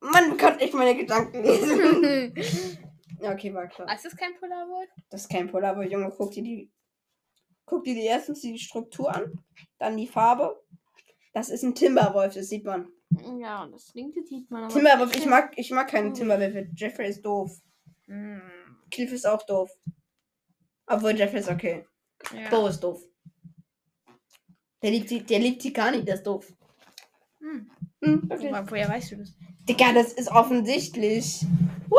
Man 0.00 0.36
kann 0.36 0.58
echt 0.58 0.74
meine 0.74 0.96
Gedanken 0.96 1.42
lesen. 1.42 2.34
ja, 3.20 3.32
okay, 3.32 3.54
war 3.54 3.68
klar. 3.68 3.92
ist 3.94 4.04
das 4.04 4.16
kein 4.16 4.34
Polarwolf? 4.38 4.88
Das 5.10 5.22
ist 5.22 5.30
kein 5.30 5.50
Polar, 5.50 5.72
aber 5.72 5.86
Junge, 5.86 6.12
guck 6.16 6.32
dir 6.32 6.42
die. 6.42 6.70
Guck 7.66 7.84
dir 7.84 7.94
die 7.94 8.04
erstens 8.04 8.40
die 8.40 8.58
Struktur 8.58 9.14
an, 9.14 9.38
dann 9.78 9.96
die 9.96 10.06
Farbe. 10.06 10.62
Das 11.32 11.48
ist 11.48 11.62
ein 11.62 11.74
Timberwolf, 11.74 12.34
das 12.34 12.48
sieht 12.48 12.64
man. 12.64 12.88
Ja, 13.38 13.66
das 13.66 13.94
linke 13.94 14.22
sieht 14.24 14.50
man. 14.50 14.68
Timberwolf, 14.68 15.14
ich 15.16 15.26
mag, 15.26 15.52
ich 15.56 15.70
mag 15.70 15.88
keinen 15.88 16.12
Oh. 16.12 16.14
Timberwolf. 16.14 16.68
Jeffrey 16.76 17.08
ist 17.08 17.22
doof. 17.24 17.56
Hm, 18.06 18.42
Cliff 18.90 19.12
ist 19.12 19.26
auch 19.26 19.42
doof. 19.46 19.70
Obwohl 20.86 21.16
Jeffrey 21.16 21.40
ist 21.40 21.48
okay. 21.48 21.86
Ja. 22.32 22.48
Bo 22.50 22.66
ist 22.66 22.80
doof. 22.80 23.02
Der 24.82 24.90
liebt, 24.90 25.10
die, 25.10 25.22
der 25.22 25.38
liebt 25.38 25.62
Tikani, 25.62 26.04
der 26.04 26.16
ist 26.16 26.26
doof. 26.26 26.52
Hm. 27.40 27.70
Hm, 28.02 28.28
okay. 28.30 28.50
Woher, 28.50 28.70
woher 28.70 28.88
weißt 28.88 29.12
du 29.12 29.16
das? 29.16 29.34
Digga, 29.68 29.92
das 29.94 30.12
ist 30.12 30.28
offensichtlich. 30.30 31.42
Woo! 31.88 31.98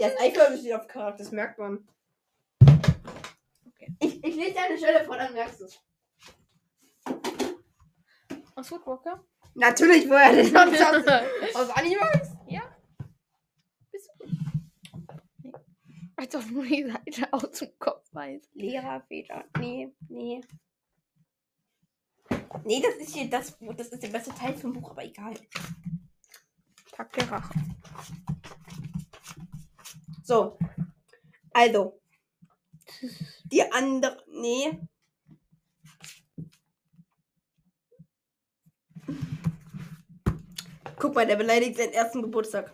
Der 0.00 0.14
ist 0.14 0.20
eifersüchtig 0.22 0.74
auf 0.74 0.86
Charakter, 0.86 1.22
das 1.24 1.32
merkt 1.32 1.58
man. 1.58 1.86
Okay. 4.40 4.48
Ich, 4.48 4.54
ich 4.54 4.54
lese 4.54 4.54
dir 4.54 4.62
eine 4.64 4.78
Stelle 4.78 5.04
vor, 5.04 5.16
dann 5.16 5.32
merkst 5.34 5.60
du 5.60 5.64
es. 5.64 5.80
Aus 8.54 8.70
Woodwalker? 8.70 9.24
Natürlich, 9.54 10.08
woher 10.08 10.32
denn 10.32 10.46
sonst? 10.52 10.80
Aus 11.54 11.70
Animals? 11.70 12.30
ja. 12.46 12.62
Bist 13.90 14.10
du? 14.18 14.26
Nee. 15.42 15.52
Als 16.16 16.34
ob 16.34 16.50
nur 16.50 16.64
die 16.64 16.90
Seite 16.90 17.32
aus 17.32 17.50
dem 17.50 17.78
Kopf 17.78 18.06
weiß. 18.12 18.50
Lehrerfeder. 18.54 19.44
Nee, 19.58 19.92
nee. 20.08 20.40
Nee, 22.64 22.82
das 22.82 22.94
ist 22.96 23.14
hier 23.14 23.28
das, 23.28 23.58
das 23.76 23.88
ist 23.88 24.02
der 24.02 24.08
beste 24.08 24.34
Teil 24.34 24.56
vom 24.56 24.72
Buch, 24.72 24.90
aber 24.90 25.04
egal. 25.04 25.34
Tag 26.92 27.12
der 27.12 27.30
Rache. 27.30 27.54
So. 30.22 30.58
Also. 31.52 32.00
Die 33.52 33.62
andere. 33.72 34.22
Nee. 34.28 34.80
Guck 41.00 41.14
mal, 41.14 41.26
der 41.26 41.36
beleidigt 41.36 41.78
seinen 41.78 41.92
ersten 41.92 42.22
Geburtstag. 42.22 42.72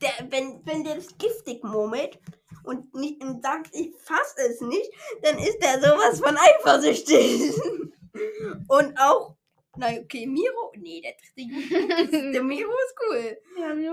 Der, 0.00 0.10
wenn, 0.30 0.64
wenn 0.64 0.84
der 0.84 0.96
das 0.96 1.18
giftig 1.18 1.64
murmelt 1.64 2.18
und 2.62 2.94
nicht 2.94 3.22
und 3.22 3.42
sagt, 3.42 3.74
ich 3.74 3.94
fass 3.98 4.34
es 4.36 4.60
nicht, 4.60 4.90
dann 5.22 5.38
ist 5.38 5.58
der 5.58 5.80
sowas 5.80 6.20
von 6.20 6.36
eifersüchtig. 6.36 7.52
und 8.68 8.98
auch. 8.98 9.36
Na 9.76 9.88
okay, 9.88 10.26
Miro. 10.26 10.72
Nee, 10.76 11.02
der 11.02 11.12
dritte. 11.12 12.32
Der 12.32 12.42
Miro 12.42 12.70
ist 12.70 12.94
cool. 13.02 13.38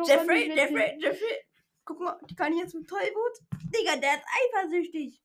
Jeffrey, 0.08 0.56
Jeffrey, 0.56 0.98
Jeffrey. 0.98 1.46
Guck 1.84 2.00
mal, 2.00 2.18
die 2.30 2.36
kann 2.36 2.58
jetzt 2.58 2.74
mit 2.74 2.88
Tollwut. 2.88 3.40
Digga, 3.66 3.98
der 3.98 4.14
ist 4.14 4.26
eifersüchtig. 4.56 5.23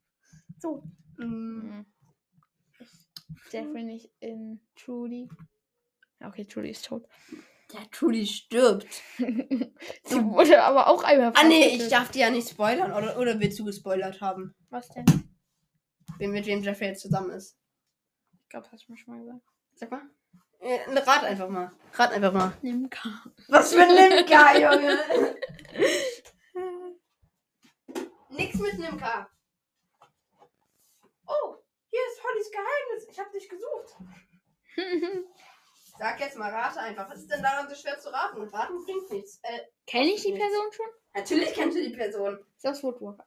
So. 0.59 0.83
Mm. 1.17 1.61
Hm. 1.61 1.87
Jeffrey 3.51 3.85
nicht 3.85 4.11
in 4.21 4.61
Trudy. 4.77 5.29
Ja, 6.21 6.29
Okay, 6.29 6.45
Trudy 6.45 6.71
ist 6.71 6.85
tot. 6.85 7.07
Der 7.73 7.91
Trudy 7.91 8.27
stirbt. 8.27 9.03
Sie 9.19 10.25
wurde 10.25 10.63
aber 10.63 10.89
auch 10.89 11.05
einmal 11.05 11.33
Ah 11.35 11.45
nee, 11.45 11.77
ich 11.77 11.89
darf 11.89 12.11
die 12.11 12.21
ja 12.21 12.31
nicht 12.31 12.49
spoilern. 12.49 12.93
Oder, 12.93 13.19
oder 13.19 13.39
willst 13.41 13.59
du 13.59 13.65
gespoilert 13.65 14.21
haben? 14.21 14.55
Was 14.71 14.89
denn? 14.89 15.05
Wen 16.19 16.31
mit 16.31 16.47
wem 16.47 16.63
Jeffrey 16.63 16.89
jetzt 16.89 17.03
zusammen 17.03 17.31
ist. 17.31 17.59
Ich 18.43 18.49
glaube, 18.49 18.65
das 18.65 18.73
hast 18.73 18.89
du 18.89 18.93
mir 18.93 18.99
schon 18.99 19.15
mal 19.15 19.21
gesagt. 19.21 19.43
Sag 19.75 19.91
mal. 19.91 20.03
Äh, 20.61 20.99
rat 20.99 21.25
einfach 21.25 21.49
mal. 21.49 21.71
Rat 21.93 22.13
einfach 22.13 22.33
mal. 22.33 22.53
Nimka. 22.63 23.09
Was 23.49 23.75
für 23.75 23.83
ein 23.83 23.95
Nimka, 23.95 24.59
Junge. 24.59 24.99
Nix 28.31 28.59
mit 28.59 28.79
Nimka. 28.79 29.29
Oh, 31.29 31.57
hier 31.91 32.01
ist 32.11 32.23
Hollys 32.25 32.51
Geheimnis. 32.51 33.09
Ich 33.11 33.19
hab 33.19 33.31
dich 33.33 33.49
gesucht. 33.49 33.97
Sag 35.99 36.21
jetzt 36.21 36.37
mal, 36.39 36.51
rate 36.51 36.81
einfach. 36.81 37.11
Was 37.11 37.21
ist 37.21 37.31
denn 37.31 37.43
daran 37.43 37.69
so 37.69 37.75
schwer 37.75 37.99
zu 37.99 38.11
raten? 38.13 38.43
Raten 38.49 38.85
bringt 38.85 39.11
nichts. 39.11 39.41
Äh, 39.43 39.61
Kenne 39.87 40.11
ich 40.11 40.23
die 40.23 40.33
Person 40.33 40.73
schon? 40.73 40.87
natürlich 41.15 41.53
kennst 41.55 41.77
du 41.77 41.83
die 41.83 41.97
Person. 41.97 42.39
Ist 42.57 42.65
das 42.65 42.83
Woodwalker? 42.83 43.27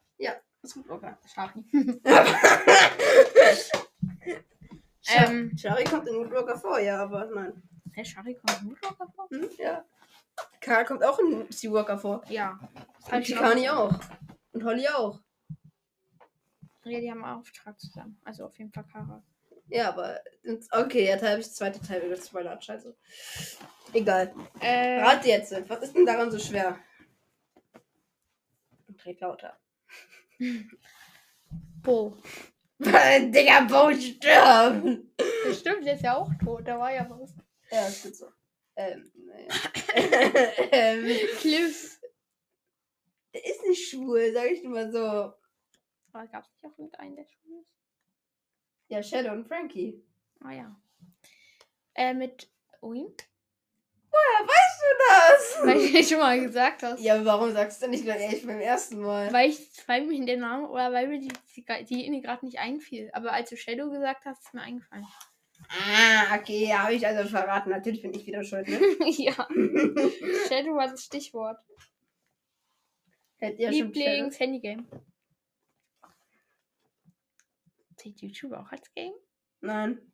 Ist 0.62 0.74
gut, 0.74 0.88
okay. 0.90 1.14
Shari. 1.34 1.64
Ähm, 5.08 5.50
Ähm. 5.50 5.58
Shari 5.58 5.84
kommt 5.84 6.06
in 6.06 6.14
Woodwalker 6.14 6.56
vor, 6.56 6.78
ja, 6.78 7.02
aber 7.02 7.26
nein. 7.26 7.60
Hä, 7.92 8.04
Shari 8.04 8.34
kommt 8.36 8.62
in 8.62 8.70
Woodwalker 8.70 9.12
vor? 9.14 9.28
Hm, 9.30 9.50
ja. 9.58 9.84
Karl 10.60 10.84
kommt 10.84 11.04
auch 11.04 11.18
in 11.18 11.50
Seawalker 11.50 11.98
vor. 11.98 12.22
Ja. 12.28 12.58
Und 13.10 13.24
Chikani 13.24 13.68
auch. 13.68 13.92
Und 14.52 14.64
Holly 14.64 14.86
auch. 14.88 15.20
Ja, 16.84 17.00
die 17.00 17.10
haben 17.10 17.24
einen 17.24 17.38
Auftrag 17.38 17.78
zusammen. 17.78 18.20
Also 18.24 18.44
auf 18.44 18.58
jeden 18.58 18.72
Fall 18.72 18.84
Kara. 18.84 19.22
Ja, 19.68 19.88
aber. 19.88 20.20
Okay, 20.70 21.04
jetzt 21.04 21.24
habe 21.24 21.40
ich 21.40 21.46
das 21.46 21.54
zweite 21.54 21.80
Teil 21.80 22.02
über 22.02 22.16
Spoiler. 22.16 22.60
Scheiße. 22.60 22.94
Egal. 23.92 24.34
Äh, 24.60 25.00
Rate 25.00 25.28
jetzt. 25.28 25.52
Was 25.68 25.82
ist 25.82 25.94
denn 25.94 26.06
daran 26.06 26.30
so 26.30 26.38
schwer? 26.38 26.78
Und 28.88 29.06
red 29.06 29.20
lauter. 29.20 29.58
Bo. 31.82 32.16
Digga, 32.78 33.60
Bo 33.60 33.92
stirbt! 33.92 35.06
Das 35.44 35.60
stimmt, 35.60 35.86
der 35.86 35.94
ist 35.94 36.02
ja 36.02 36.16
auch 36.16 36.30
tot. 36.42 36.66
Da 36.66 36.78
war 36.78 36.92
ja 36.92 37.08
was. 37.08 37.34
Ja, 37.70 37.86
ist 37.86 38.02
gut 38.02 38.16
so. 38.16 38.26
Ähm, 38.76 39.12
naja. 39.26 39.48
ähm, 40.72 41.04
Cliff. 41.38 42.00
der 43.32 43.44
ist 43.46 43.66
nicht 43.66 43.88
schwul, 43.88 44.32
sag 44.32 44.50
ich 44.50 44.62
nur 44.62 44.72
mal 44.72 44.90
so. 44.90 45.41
Aber 46.12 46.26
gab 46.26 46.44
es 46.44 46.50
nicht 46.52 46.64
auch 46.66 46.78
irgendeinen, 46.78 47.16
der 47.16 47.24
schwul 47.24 47.60
ist? 47.60 47.72
Ja, 48.88 49.02
Shadow 49.02 49.32
und 49.32 49.46
Frankie. 49.46 50.04
Ah 50.40 50.52
ja. 50.52 50.76
Äh, 51.94 52.14
mit 52.14 52.50
Wim? 52.82 53.14
Woher 54.10 54.46
weißt 54.46 54.82
du 54.82 54.98
das? 55.08 55.58
Weil 55.64 55.92
du 55.92 56.04
schon 56.06 56.18
mal 56.18 56.40
gesagt 56.40 56.82
hast. 56.82 57.00
Ja, 57.00 57.14
aber 57.14 57.24
warum 57.24 57.52
sagst 57.52 57.82
du 57.82 57.88
nicht 57.88 58.04
gleich 58.04 58.32
echt 58.32 58.46
beim 58.46 58.60
ersten 58.60 59.00
Mal? 59.00 59.32
Weil 59.32 59.50
ich, 59.50 59.58
weil 59.86 60.04
mir 60.06 60.24
der 60.26 60.36
Name 60.36 60.68
oder 60.68 60.92
weil 60.92 61.08
mir 61.08 61.18
die, 61.18 61.32
die, 61.56 62.10
die 62.10 62.20
gerade 62.20 62.44
nicht 62.44 62.58
einfiel. 62.58 63.08
Aber 63.14 63.32
als 63.32 63.48
du 63.48 63.56
Shadow 63.56 63.88
gesagt 63.88 64.26
hast, 64.26 64.44
ist 64.44 64.54
mir 64.54 64.62
eingefallen. 64.62 65.06
Ah, 65.68 66.36
okay, 66.36 66.72
habe 66.74 66.92
ich 66.92 67.06
also 67.06 67.28
verraten. 67.28 67.70
Natürlich 67.70 68.02
bin 68.02 68.12
ich 68.12 68.26
wieder 68.26 68.44
schuld, 68.44 68.68
ne? 68.68 68.78
ja. 69.06 69.32
Shadow 70.48 70.76
war 70.76 70.88
das 70.88 71.04
Stichwort. 71.04 71.58
Hättet 73.36 73.60
ihr 73.60 73.72
schon 73.72 73.92
Lieblings 73.92 74.38
Handygame. 74.38 74.84
Zählt 78.02 78.20
YouTube 78.20 78.52
auch 78.54 78.72
als 78.72 78.92
Game? 78.94 79.12
Nein. 79.60 80.12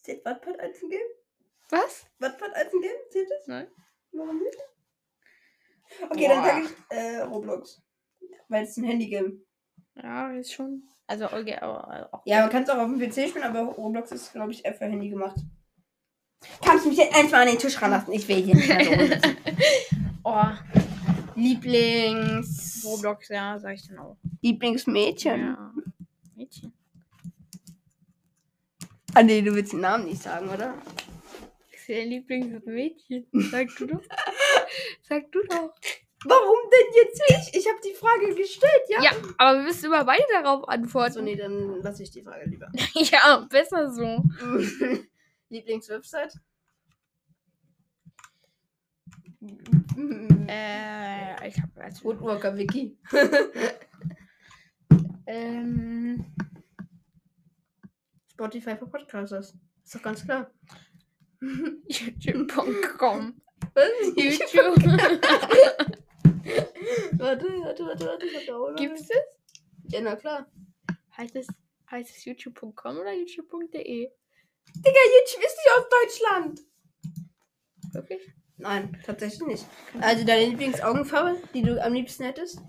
Zählt 0.00 0.24
Wattpad 0.24 0.58
als 0.58 0.82
ein 0.82 0.88
Game? 0.88 1.00
Was? 1.68 2.06
Wattpad 2.18 2.54
als 2.54 2.72
ein 2.72 2.80
Game? 2.80 2.96
Zählt 3.10 3.30
das? 3.30 3.46
Nein. 3.46 3.68
Warum 4.12 4.42
nicht? 4.42 4.56
Okay, 6.08 6.28
dann 6.28 6.42
Boah. 6.42 6.48
sage 6.48 6.64
ich 6.64 6.96
äh, 6.96 7.20
Roblox. 7.20 7.82
Weil 8.48 8.64
es 8.64 8.76
ein 8.78 8.84
Handygame. 8.84 9.42
Ja, 10.02 10.32
ist 10.32 10.54
schon. 10.54 10.88
Also, 11.06 11.26
okay, 11.26 11.56
aber 11.56 12.08
auch. 12.10 12.22
Ja, 12.24 12.40
man 12.40 12.48
kann 12.48 12.62
es 12.62 12.70
auch 12.70 12.78
auf 12.78 12.88
dem 12.88 12.98
PC 12.98 13.28
spielen, 13.28 13.44
aber 13.44 13.64
Roblox 13.64 14.12
ist, 14.12 14.32
glaube 14.32 14.52
ich, 14.52 14.64
eher 14.64 14.72
für 14.72 14.86
Handy 14.86 15.10
gemacht. 15.10 15.36
Kannst 16.64 16.86
du 16.86 16.88
mich 16.88 16.98
jetzt 16.98 17.14
einfach 17.14 17.40
an 17.40 17.48
den 17.48 17.58
Tisch 17.58 17.80
ranlassen? 17.82 18.14
Ich 18.14 18.26
will 18.28 18.42
hier 18.42 18.54
nicht 18.54 18.68
mehr 18.68 19.20
so. 19.20 19.28
Oh, 20.24 20.44
Lieblings... 21.36 22.82
Roblox, 22.84 23.28
ja, 23.28 23.58
sag 23.58 23.74
ich 23.74 23.86
dann 23.88 23.98
auch. 23.98 24.16
Lieblingsmädchen. 24.40 25.40
Ja. 25.40 25.72
Mädchen. 26.36 26.72
Ah 29.14 29.22
nee, 29.22 29.42
du 29.42 29.54
willst 29.54 29.72
den 29.72 29.80
Namen 29.80 30.06
nicht 30.06 30.22
sagen, 30.22 30.48
oder? 30.48 30.74
Ist 31.70 31.88
dein 31.88 32.08
Lieblingsmädchen? 32.08 33.26
Sag 33.50 33.68
du 33.76 33.86
doch. 33.86 34.00
Sag 35.02 35.30
du 35.32 35.42
doch. 35.42 35.74
Warum 36.24 36.58
denn 36.70 36.94
jetzt 36.94 37.22
ich? 37.28 37.60
Ich 37.60 37.68
habe 37.68 37.78
die 37.84 37.94
Frage 37.94 38.34
gestellt, 38.34 38.82
ja? 38.88 39.02
Ja, 39.02 39.10
aber 39.38 39.58
wir 39.58 39.64
müssen 39.64 39.86
immer 39.86 40.04
beide 40.04 40.24
darauf 40.32 40.68
antworten. 40.68 41.06
Also 41.06 41.20
nee, 41.20 41.36
dann 41.36 41.82
lasse 41.82 42.04
ich 42.04 42.10
die 42.10 42.22
Frage 42.22 42.48
lieber. 42.48 42.70
Ja, 42.94 43.46
besser 43.50 43.90
so. 43.90 44.22
Lieblingswebsite? 45.48 46.40
Äh, 50.48 51.48
ich 51.48 51.60
habe 51.60 51.82
also. 51.82 52.04
Woodwalker 52.04 52.56
Wiki. 52.56 52.96
Ähm, 55.26 56.24
Spotify 58.30 58.76
für 58.76 58.86
Podcasters. 58.86 59.56
Ist 59.84 59.94
doch 59.94 60.02
ganz 60.02 60.24
klar. 60.24 60.50
YouTube.com. 61.40 63.40
Was? 63.74 63.90
YouTube. 64.16 64.76
warte, 67.18 67.46
warte, 67.46 67.86
warte, 67.86 68.06
warte. 68.06 68.26
Ich 68.26 68.36
hab 68.36 68.46
da 68.46 68.56
auch 68.56 68.70
noch 68.70 68.76
Gibt's 68.76 69.02
es? 69.02 69.10
Ja, 69.92 70.00
na 70.00 70.16
klar. 70.16 70.50
Heißt 71.16 71.36
es, 71.36 71.46
heißt 71.90 72.10
es 72.10 72.24
youtube.com 72.24 72.98
oder 72.98 73.12
youtube.de? 73.12 74.10
Digga, 74.76 75.00
YouTube 75.14 75.44
ist 75.44 75.56
nicht 75.56 75.70
aus 75.76 75.88
Deutschland. 75.88 76.60
Wirklich? 77.92 78.32
Nein, 78.58 78.96
tatsächlich 79.04 79.46
nicht. 79.46 79.66
Also 80.00 80.24
deine 80.24 80.46
Lieblingsaugenfarbe, 80.46 81.36
die 81.54 81.62
du 81.62 81.82
am 81.82 81.92
liebsten 81.94 82.24
hättest? 82.24 82.60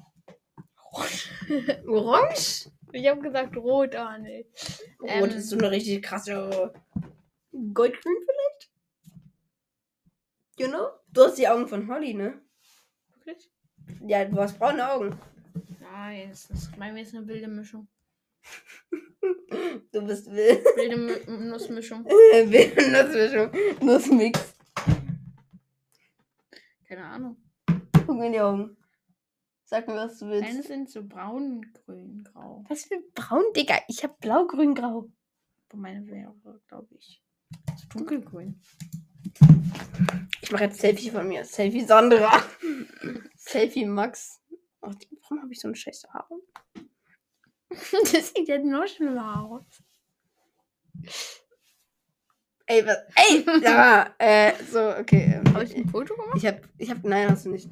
Orange? 1.88 2.70
Ich 2.96 3.08
habe 3.10 3.22
gesagt 3.22 3.58
rot, 3.58 3.96
aber 3.96 4.20
nee. 4.20 4.46
Rot 5.02 5.32
Ähm. 5.32 5.38
ist 5.38 5.50
so 5.50 5.58
eine 5.58 5.72
richtig 5.72 6.04
krasse 6.04 6.72
Goldgrün 7.74 8.16
vielleicht? 8.24 8.72
You 10.60 10.68
know? 10.68 10.90
Du 11.12 11.24
hast 11.24 11.40
die 11.40 11.48
Augen 11.48 11.68
von 11.68 11.88
Holly, 11.92 12.14
ne? 12.14 12.40
Wirklich? 13.16 13.50
Ja, 14.06 14.26
du 14.26 14.38
hast 14.40 14.60
braune 14.60 14.88
Augen. 14.92 15.18
Nein, 15.82 16.30
es 16.32 16.48
ist, 16.52 16.78
bei 16.78 16.92
mir 16.92 17.02
ist 17.02 17.16
eine 17.16 17.28
wilde 17.28 17.48
Mischung. 17.48 17.88
Du 19.92 20.02
bist 20.06 20.30
wild. 20.30 20.64
Wilde 20.76 20.98
Mi- 20.98 21.48
Nussmischung. 21.50 22.06
Wild 22.06 22.76
Nussmischung. 22.92 23.50
Nussmix. 23.82 24.53
Keine 26.94 27.08
Ahnung. 27.08 27.38
Guck 28.06 28.18
mir 28.20 28.28
in 28.28 28.34
die 28.34 28.40
Augen. 28.40 28.78
Sag 29.64 29.88
mir, 29.88 29.96
was 29.96 30.20
du 30.20 30.28
willst. 30.28 30.48
Deine 30.48 30.62
sind 30.62 30.92
so 30.92 31.04
braun, 31.04 31.66
grün, 31.74 32.24
grau. 32.24 32.64
Was 32.70 32.84
für 32.86 33.02
braun, 33.16 33.46
Digga? 33.56 33.80
Ich 33.88 34.04
hab 34.04 34.20
blau, 34.20 34.46
grün, 34.46 34.76
grau. 34.76 35.10
Aber 35.70 35.78
meine 35.82 36.06
wäre, 36.06 36.36
glaube 36.68 36.94
ich, 36.94 37.24
so 37.78 37.88
dunkelgrün. 37.98 38.62
Ich 40.44 40.52
mache 40.52 40.66
jetzt 40.66 40.82
Selfie 40.82 41.10
von 41.10 41.28
mir. 41.28 41.44
Selfie 41.46 41.84
Sandra. 41.84 42.32
Selfie 43.38 43.88
Max. 43.88 44.40
Die- 44.86 45.18
warum 45.24 45.42
habe 45.42 45.52
ich 45.52 45.62
so 45.62 45.70
eine 45.70 45.76
scheiße 45.76 46.14
Haare? 46.14 46.42
das 47.72 48.34
sieht 48.36 48.48
ja 48.48 48.60
noch 48.60 48.86
schlimmer 48.86 49.44
aus. 49.50 49.66
Ey, 52.74 52.86
was? 52.88 52.98
Ey! 53.16 53.46
Ja, 53.62 54.16
äh, 54.18 54.54
so, 54.64 54.90
okay. 54.98 55.36
ähm, 55.36 55.54
Habe 55.54 55.64
ich 55.64 55.76
ein 55.76 55.88
Foto 55.88 56.16
gemacht? 56.16 56.38
Ich 56.38 56.48
hab, 56.48 56.60
ich 56.80 56.90
hab, 56.90 57.04
nein, 57.04 57.30
hast 57.30 57.46
du 57.46 57.52
nicht. 57.52 57.70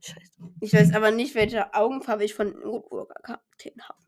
Scheiße. 0.00 0.52
Ich 0.60 0.72
weiß 0.72 0.94
aber 0.94 1.10
nicht, 1.10 1.34
welche 1.34 1.74
Augenfarbe 1.74 2.24
ich 2.24 2.34
von 2.34 2.52
Notburger 2.60 3.14
Charakteren 3.20 3.82
habe. 3.88 3.98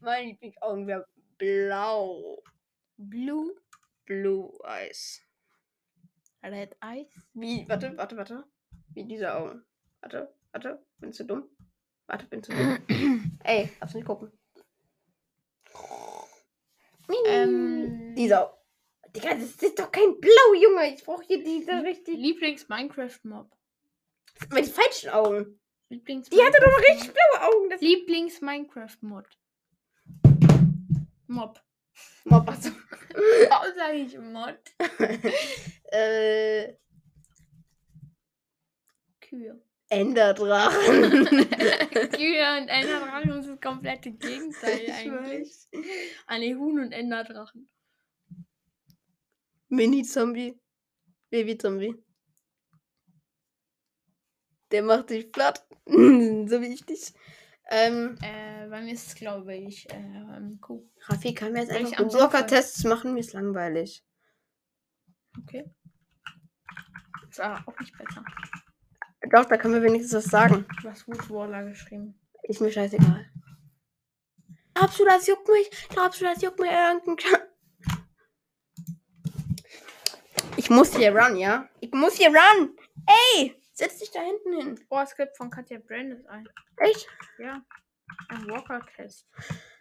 Meine 0.00 0.26
Lieblingsaugen 0.28 0.86
wäre 0.86 1.06
blau. 1.36 2.42
Blue 2.96 3.54
Blue 4.06 4.58
Eyes. 4.64 5.20
Red 6.42 6.74
Eyes. 6.82 7.08
Wie, 7.34 7.68
warte, 7.68 7.94
warte, 7.98 8.16
warte. 8.16 8.44
Wie 8.94 9.04
diese 9.04 9.34
Augen. 9.34 9.64
Warte, 10.00 10.34
warte. 10.52 10.84
Bin 10.98 11.12
zu 11.12 11.24
dumm? 11.24 11.48
Warte, 12.06 12.26
bin 12.26 12.42
zu 12.42 12.52
dumm. 12.52 12.78
Ey, 13.44 13.70
darfst 13.80 13.94
nicht 13.94 14.06
gucken. 14.06 14.32
Ähm, 17.26 18.14
Diese 18.16 18.40
Augen. 18.40 18.56
Digga, 19.14 19.34
das 19.34 19.62
ist 19.62 19.78
doch 19.78 19.92
kein 19.92 20.18
Blau, 20.20 20.54
Junge. 20.54 20.94
Ich 20.94 21.04
brauche 21.04 21.24
hier 21.24 21.42
diese 21.42 21.82
richtig. 21.82 22.16
Lieblings-Minecraft-Mob. 22.16 23.50
Die 24.56 24.64
falschen 24.64 25.10
Augen. 25.10 25.60
Lieblings 25.90 26.30
Die 26.30 26.42
hatte 26.42 26.58
doch 26.60 26.78
richtig 26.78 27.12
blaue 27.12 27.48
Augen. 27.48 27.70
Das 27.70 27.80
Lieblings-Minecraft-Mod. 27.82 29.26
Mob. 31.26 31.62
Mob, 32.24 32.48
also. 32.48 32.70
Warum 33.50 33.74
sage 33.76 33.96
ich 33.98 34.18
Mod? 34.18 34.58
äh, 35.92 36.74
Kühe. 39.20 39.62
Enderdrachen. 39.92 41.02
Kühe 41.16 42.46
und 42.58 42.68
Enderdrachen 42.68 43.30
ist 43.40 43.48
das 43.50 43.60
komplette 43.60 44.10
Gegenteil 44.12 44.80
Ich 44.80 44.92
eigentlich. 44.92 45.48
weiß. 45.48 45.68
Ah 46.26 46.38
ne, 46.38 46.54
Huhn 46.56 46.80
und 46.80 46.92
Enderdrachen. 46.92 47.68
Mini-Zombie. 49.68 50.58
Baby-Zombie. 51.30 51.94
Der 54.70 54.82
macht 54.82 55.10
dich 55.10 55.30
platt. 55.30 55.66
so 55.86 55.94
wie 56.62 56.72
ich 56.72 56.86
dich. 56.86 57.12
Ähm, 57.70 58.16
Äh, 58.22 58.68
bei 58.68 58.80
mir 58.80 58.94
ist 58.94 59.08
es, 59.08 59.14
glaube 59.14 59.54
ich, 59.54 59.90
äh, 59.90 59.96
ähm, 59.96 60.58
Kuh. 60.60 60.88
Raffi, 61.02 61.34
kann 61.34 61.52
mir 61.52 61.60
jetzt 61.60 61.72
Soll 61.72 61.82
ich 61.82 61.98
einfach 61.98 61.98
am 62.04 62.08
Blogger-Tests 62.08 62.84
machen? 62.84 63.12
Mir 63.12 63.20
ist 63.20 63.34
langweilig. 63.34 64.02
Okay. 65.38 65.64
Ist 67.28 67.40
aber 67.40 67.62
auch 67.66 67.78
nicht 67.78 67.96
besser. 67.98 68.24
Doch, 69.30 69.44
da 69.46 69.56
können 69.56 69.74
wir 69.74 69.82
wenigstens 69.82 70.14
was 70.14 70.24
sagen. 70.24 70.66
Du 70.82 70.88
hast 70.90 71.06
Wood 71.06 71.30
Waller 71.30 71.64
geschrieben. 71.64 72.18
Ist 72.44 72.60
mir 72.60 72.70
scheißegal. 72.72 73.26
Glaubst 74.74 74.98
du, 74.98 75.04
das 75.04 75.26
juckt 75.26 75.48
mich? 75.48 75.70
Glaubst 75.90 76.20
du, 76.20 76.24
das 76.24 76.42
juckt 76.42 76.58
mir 76.58 76.70
irgendein... 76.72 77.16
Ich 80.56 80.68
muss 80.70 80.94
hier 80.96 81.14
run, 81.16 81.36
ja? 81.36 81.68
Ich 81.80 81.92
muss 81.92 82.14
hier 82.16 82.28
run! 82.28 82.76
Ey! 83.36 83.56
Setz 83.72 83.98
dich 83.98 84.10
da 84.10 84.20
hinten 84.20 84.52
hin. 84.60 84.80
Oh, 84.90 84.98
es 85.00 85.16
gibt 85.16 85.36
von 85.36 85.50
Katja 85.50 85.78
Brandes 85.78 86.26
ein. 86.26 86.46
Echt? 86.78 87.08
Ja. 87.38 87.62
Ein 88.28 88.46
Walker-Test. 88.48 89.26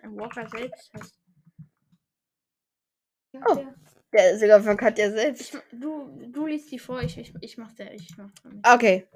Ein 0.01 0.15
Walker-Selbsttest. 0.15 1.19
Oh. 3.33 3.55
der- 3.55 3.75
Der 4.13 4.31
ist 4.31 4.41
sogar 4.41 4.61
von 4.61 4.77
Katja 4.77 5.09
selbst. 5.11 5.41
Ich, 5.41 5.79
du, 5.79 6.07
du 6.31 6.45
liest 6.47 6.71
die 6.71 6.79
vor, 6.79 7.01
ich, 7.01 7.17
ich, 7.17 7.33
ich 7.41 7.57
mach 7.57 7.71
der, 7.73 7.93
ich 7.93 8.15
mach 8.17 8.29
damit. 8.43 8.65
Okay. 8.67 9.07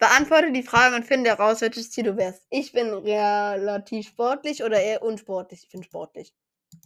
Beantworte 0.00 0.50
die 0.50 0.62
Frage 0.62 0.96
und 0.96 1.04
finde 1.04 1.28
heraus, 1.28 1.60
welches 1.60 1.90
Tier 1.90 2.04
du 2.04 2.16
wärst. 2.16 2.46
Ich 2.48 2.72
bin 2.72 2.88
relativ 2.88 4.08
sportlich 4.08 4.64
oder 4.64 4.80
eher 4.80 5.02
unsportlich? 5.02 5.64
Ich 5.64 5.68
bin 5.68 5.82
sportlich. 5.84 6.34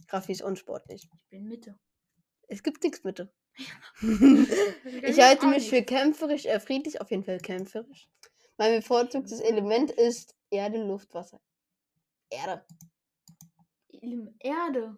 Raffi 0.09 0.33
ist 0.33 0.41
unsportlich. 0.41 1.07
Ich 1.13 1.29
bin 1.29 1.47
Mitte. 1.47 1.79
Es 2.49 2.61
gibt 2.61 2.83
nichts 2.83 3.05
Mitte. 3.05 3.33
Ich 4.01 5.21
halte 5.21 5.47
mich 5.47 5.69
für 5.69 5.81
kämpferisch, 5.81 6.43
eher 6.43 6.59
friedlich, 6.59 6.99
auf 6.99 7.09
jeden 7.09 7.23
Fall 7.23 7.39
kämpferisch. 7.39 8.09
Mein 8.57 8.81
bevorzugtes 8.81 9.39
Element 9.39 9.91
ist 9.91 10.35
Erde, 10.49 10.83
Luft, 10.83 11.13
Wasser. 11.13 11.39
Erde. 12.29 12.65
Erde. 14.39 14.97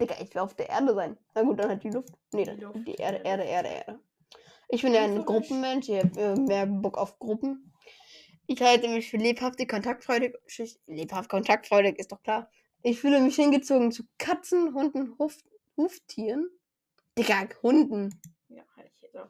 Digga, 0.00 0.14
ich 0.22 0.34
will 0.34 0.40
auf 0.40 0.54
der 0.54 0.70
Erde 0.70 0.94
sein. 0.94 1.18
Na 1.34 1.42
gut, 1.42 1.58
dann 1.58 1.68
halt 1.68 1.84
die 1.84 1.90
Luft. 1.90 2.14
Nee, 2.32 2.44
dann 2.44 2.56
Die 2.56 2.64
Luft, 2.64 2.86
die 2.86 2.94
Erde, 2.94 3.18
Erde, 3.18 3.44
Erde, 3.44 3.68
Erde. 3.68 4.00
Ich 4.68 4.82
bin 4.82 4.92
ja 4.94 5.04
ein. 5.04 5.24
Gruppenmensch. 5.24 5.88
Ich 5.88 5.98
habe 6.04 6.20
äh, 6.20 6.34
mehr 6.38 6.66
Bock 6.66 6.98
auf 6.98 7.18
Gruppen. 7.18 7.72
Ich 8.46 8.60
halte 8.62 8.88
mich 8.88 9.10
für 9.10 9.16
lebhaftig, 9.18 9.68
kontaktfreudig. 9.68 10.34
Lebhaft, 10.86 11.28
kontaktfreudig, 11.30 11.98
ist 11.98 12.12
doch 12.12 12.22
klar. 12.22 12.50
Ich 12.82 13.00
fühle 13.00 13.20
mich 13.20 13.36
hingezogen 13.36 13.92
zu 13.92 14.04
Katzen, 14.18 14.72
Hunden, 14.74 15.14
Huf, 15.18 15.36
Huftieren. 15.76 16.48
Digga, 17.18 17.48
Hunden. 17.62 18.20
Ja, 18.48 18.62
halt 18.76 18.92
ich 19.02 19.18
auch. 19.18 19.28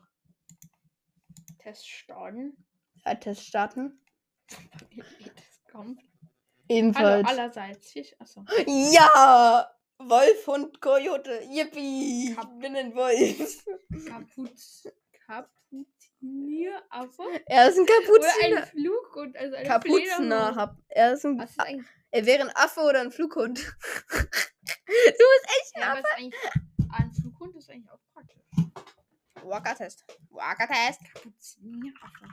Test 1.58 1.88
starten. 1.88 2.56
Ja, 3.04 3.14
Test 3.14 3.44
starten. 3.46 4.00
Das 4.48 5.72
kommt. 5.72 6.00
Hallo, 6.00 6.78
Ebenfalls. 6.78 7.26
allerseits. 7.28 7.90
Fisch. 7.92 8.14
Achso. 8.18 8.44
Ja! 8.66 9.68
Wolf, 9.98 10.46
Hund, 10.46 10.80
Kojote. 10.80 11.42
Yippie. 11.50 12.34
Kap- 12.36 12.52
Ich 12.54 12.60
bin 12.60 12.76
ein 12.76 12.94
Wolf. 12.94 13.64
Kapuz, 14.06 14.86
Kapuzinieraffe? 15.28 17.22
Er 17.46 17.68
ist 17.68 17.76
ein 17.78 17.82
Oder 17.82 17.92
ein 17.92 18.04
Kapuziner. 18.06 18.66
Flug 18.66 19.16
und 19.16 19.36
also. 19.36 19.56
Fledermaus. 19.82 20.56
hab- 20.56 20.76
Er 20.88 21.12
ist 21.12 21.24
ein. 21.26 21.38
Was 21.38 21.50
ist 21.50 21.60
eigentlich? 21.60 21.86
Er 22.10 22.24
wäre 22.26 22.42
ein 22.44 22.56
Affe 22.56 22.80
oder 22.80 23.00
ein 23.02 23.12
Flughund. 23.12 23.58
du 24.08 24.16
bist 24.16 25.46
echt 25.60 25.76
ein 25.76 25.80
Ja, 25.82 25.92
Affe. 25.92 25.98
aber 25.98 26.00
ist 26.08 26.16
eigentlich, 26.16 26.40
ein 26.98 27.12
Flughund 27.12 27.56
ist 27.56 27.70
eigentlich 27.70 27.90
auch 27.90 28.00
praktisch. 28.14 28.42
Walker-Test. 29.42 30.04
Walker-Test. 30.30 31.00
Kapuzinieraffe. 31.12 32.26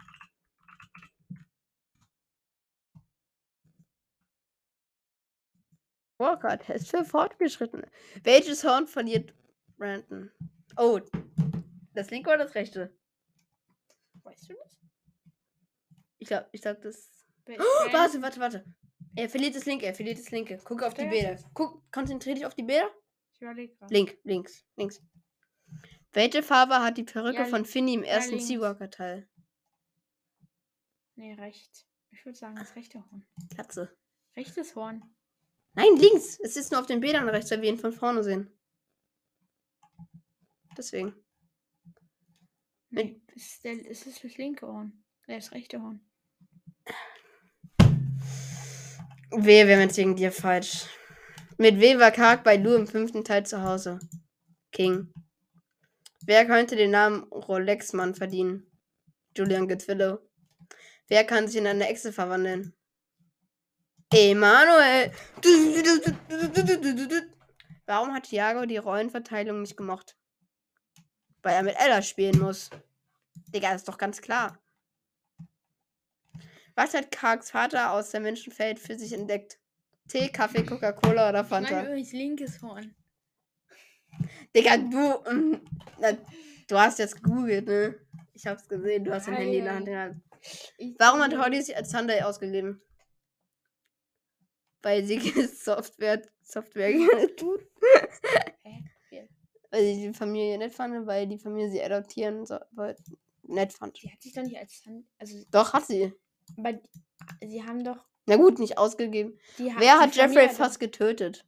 Walker-Test 6.17 6.89
für 6.91 7.03
Fortgeschrittene. 7.03 7.87
Welches 8.23 8.63
Horn 8.63 8.87
verliert 8.87 9.33
Brandon? 9.77 10.31
Oh, 10.77 10.99
das 11.95 12.11
linke 12.11 12.29
oder 12.29 12.39
das 12.39 12.55
rechte? 12.55 12.95
Weißt 14.23 14.49
du 14.49 14.53
das? 14.53 14.79
Ich 16.17 16.27
glaube, 16.27 16.47
ich 16.51 16.61
glaube, 16.61 16.79
das. 16.81 17.27
Oh, 17.47 17.93
warte, 17.93 18.21
warte, 18.21 18.39
warte. 18.39 18.65
Er 19.15 19.29
verliert 19.29 19.55
das 19.55 19.65
linke, 19.65 19.85
er 19.85 19.93
verliert 19.93 20.17
das 20.17 20.31
linke. 20.31 20.59
Guck 20.63 20.83
auf 20.83 20.93
die 20.93 21.01
Der 21.03 21.09
Bilder. 21.09 21.39
Guck, 21.53 21.89
konzentrier 21.91 22.35
dich 22.35 22.45
auf 22.45 22.55
die 22.55 22.63
Bilder. 22.63 22.89
Ich 23.33 23.41
überlege 23.41 23.75
gerade. 23.75 23.93
Link, 23.93 24.17
links, 24.23 24.65
links. 24.75 25.01
Welche 26.13 26.43
Farbe 26.43 26.75
hat 26.81 26.97
die 26.97 27.03
Perücke 27.03 27.39
Ja, 27.39 27.45
von 27.45 27.65
Finny 27.65 27.93
im 27.93 28.03
ersten. 28.03 28.39
Seawalker-Teil? 28.39 29.27
Nee, 31.15 31.33
rechts. 31.33 31.85
Ich 32.11 32.25
würde 32.25 32.37
sagen, 32.37 32.55
das 32.55 32.75
rechte 32.75 32.99
Horn. 32.99 33.25
Katze. 33.55 33.95
Rechtes 34.35 34.75
Horn. 34.75 35.03
Nein, 35.73 35.97
links. 35.97 36.39
Es 36.39 36.55
ist 36.55 36.71
nur 36.71 36.79
auf 36.79 36.87
den 36.87 37.01
Bildern 37.01 37.27
rechts, 37.27 37.51
weil 37.51 37.61
wir 37.61 37.69
ihn 37.69 37.77
von 37.77 37.91
vorne 37.91 38.23
sehen. 38.23 38.49
Deswegen. 40.77 41.13
Es 42.95 43.11
ist, 43.35 43.63
der, 43.65 43.73
es 43.91 44.07
ist 44.07 44.23
das 44.23 44.37
linke 44.37 44.65
Horn. 44.65 45.03
Nee, 45.27 45.35
das 45.35 45.51
rechte 45.51 45.81
Horn. 45.81 45.99
Wehe, 49.31 49.67
wir 49.67 49.75
haben 49.75 49.81
jetzt 49.81 49.97
wegen 49.97 50.15
dir 50.15 50.31
falsch. 50.31 50.85
Mit 51.57 51.79
W 51.79 51.99
war 51.99 52.11
Kark 52.11 52.43
bei 52.43 52.55
Lu 52.55 52.73
im 52.73 52.87
fünften 52.87 53.25
Teil 53.25 53.45
zu 53.45 53.63
Hause. 53.63 53.99
King. 54.71 55.13
Wer 56.25 56.45
könnte 56.45 56.75
den 56.75 56.91
Namen 56.91 57.23
Rolex-Mann 57.23 58.15
verdienen? 58.15 58.71
Julian 59.35 59.67
Getwillow. 59.67 60.19
Wer 61.07 61.25
kann 61.25 61.47
sich 61.47 61.57
in 61.57 61.67
eine 61.67 61.89
Echse 61.89 62.13
verwandeln? 62.13 62.73
Emanuel. 64.13 65.11
Warum 67.85 68.13
hat 68.13 68.23
Thiago 68.23 68.65
die 68.65 68.77
Rollenverteilung 68.77 69.61
nicht 69.61 69.75
gemocht? 69.75 70.15
Weil 71.45 71.53
er 71.57 71.61
mit 71.63 71.75
Ella 71.77 72.01
spielen 72.01 72.39
muss. 72.39 72.71
Digga, 73.53 73.71
ist 73.75 73.87
doch 73.87 73.99
ganz 73.99 74.19
klar. 74.19 74.57
Was 76.73 76.95
hat 76.95 77.11
Karks 77.11 77.51
Vater 77.51 77.91
aus 77.91 78.09
der 78.09 78.19
Menschenfeld 78.19 78.79
für 78.79 78.97
sich 78.97 79.13
entdeckt? 79.13 79.59
Tee, 80.07 80.29
Kaffee, 80.29 80.63
Coca-Cola 80.65 81.29
oder 81.29 81.43
Ich 81.43 81.49
meine 81.51 81.67
Fanta? 81.67 81.83
übrigens 81.83 82.11
linkes 82.13 82.61
Horn. 82.63 82.95
Digga, 84.55 84.77
du. 84.77 85.23
ähm, 85.29 85.61
na, 85.99 86.13
du 86.67 86.79
hast 86.79 86.97
jetzt 86.97 87.17
gegoogelt, 87.21 87.67
ne? 87.67 87.93
Ich 88.33 88.47
hab's 88.47 88.67
gesehen, 88.67 89.03
du 89.03 89.13
hast 89.13 89.27
dein 89.27 89.35
Ja, 89.35 89.39
Handy 89.41 89.57
in 89.59 89.85
der. 89.85 89.99
Hand. 89.99 90.21
Warum 90.97 91.21
hat 91.21 91.37
Holly 91.37 91.61
sich 91.61 91.77
als 91.77 91.91
Sunday 91.91 92.23
ausgegeben? 92.23 92.81
Weil 94.81 95.05
sie 95.05 95.19
Software, 95.47 96.23
Software 96.41 96.91
gerne 96.91 97.35
tut. 97.35 97.61
Weil 99.71 99.81
sie 99.83 100.07
die 100.07 100.13
Familie 100.13 100.57
nett 100.57 100.73
fand, 100.73 101.05
weil 101.07 101.27
die 101.27 101.37
Familie 101.39 101.69
sie 101.71 101.83
adoptieren 101.83 102.45
so, 102.45 102.57
wollte. 102.71 103.03
Nett 103.43 103.73
fand. 103.73 104.01
Die 104.01 104.11
hat 104.11 104.21
sich 104.21 104.33
doch 104.33 104.43
nicht 104.43 104.57
als 104.57 104.83
Hand. 104.85 105.05
Also, 105.19 105.37
Doch, 105.51 105.73
hat 105.73 105.85
sie. 105.85 106.13
aber 106.57 106.79
sie 107.41 107.63
haben 107.63 107.83
doch. 107.83 108.03
Na 108.25 108.37
gut, 108.37 108.57
nicht 108.59 108.77
ausgegeben. 108.77 109.37
Die 109.59 109.65
Wer 109.65 109.77
die 109.77 109.89
hat 109.89 110.15
Jeffrey 110.15 110.33
Familie 110.35 110.55
fast 110.55 110.79
getötet? 110.79 111.45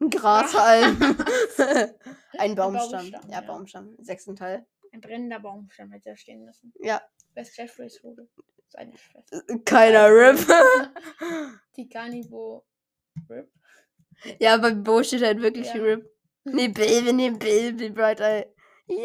Ein 0.00 0.10
Grashalm. 0.10 0.98
Ein 2.38 2.54
Baumstamm. 2.56 2.90
Baumstamm, 3.10 3.30
Ja, 3.30 3.40
ja. 3.40 3.46
Baumstamm. 3.46 3.96
Sechsten 4.00 4.34
Teil. 4.34 4.66
Ein 4.92 5.00
brennender 5.00 5.38
Baumstamm 5.40 5.92
hätte 5.92 6.10
da 6.10 6.16
stehen 6.16 6.44
müssen. 6.44 6.72
Ja. 6.80 7.00
Wer 7.34 7.42
ist 7.44 7.56
Jeffreys 7.56 7.98
Vogel? 7.98 8.28
Seine 8.68 8.96
Schwester. 8.96 9.42
Keiner 9.64 10.08
RIP. 10.08 10.46
Die 11.76 11.88
Rip. 13.30 13.52
ja, 14.40 14.56
bei 14.56 14.74
Bo 14.74 15.02
steht 15.02 15.22
halt 15.22 15.40
wirklich 15.40 15.72
Ja. 15.72 15.82
RIP. 15.82 16.11
Nee, 16.44 16.68
nehmen 17.12 17.38
Bill, 17.38 17.72
Bill 17.74 17.90
Bright 17.92 18.20
Eye. 18.20 18.46
Ja. 18.86 18.98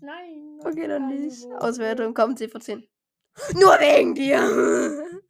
Nein. 0.00 0.58
Okay, 0.64 0.86
dann 0.88 1.08
nicht. 1.08 1.44
Auswertung, 1.58 2.06
Rip. 2.08 2.14
kommt 2.16 2.38
10 2.38 2.50
von 2.50 2.60
10. 2.60 2.88
Nur 3.54 3.72
wegen 3.80 4.14
dir. 4.14 4.38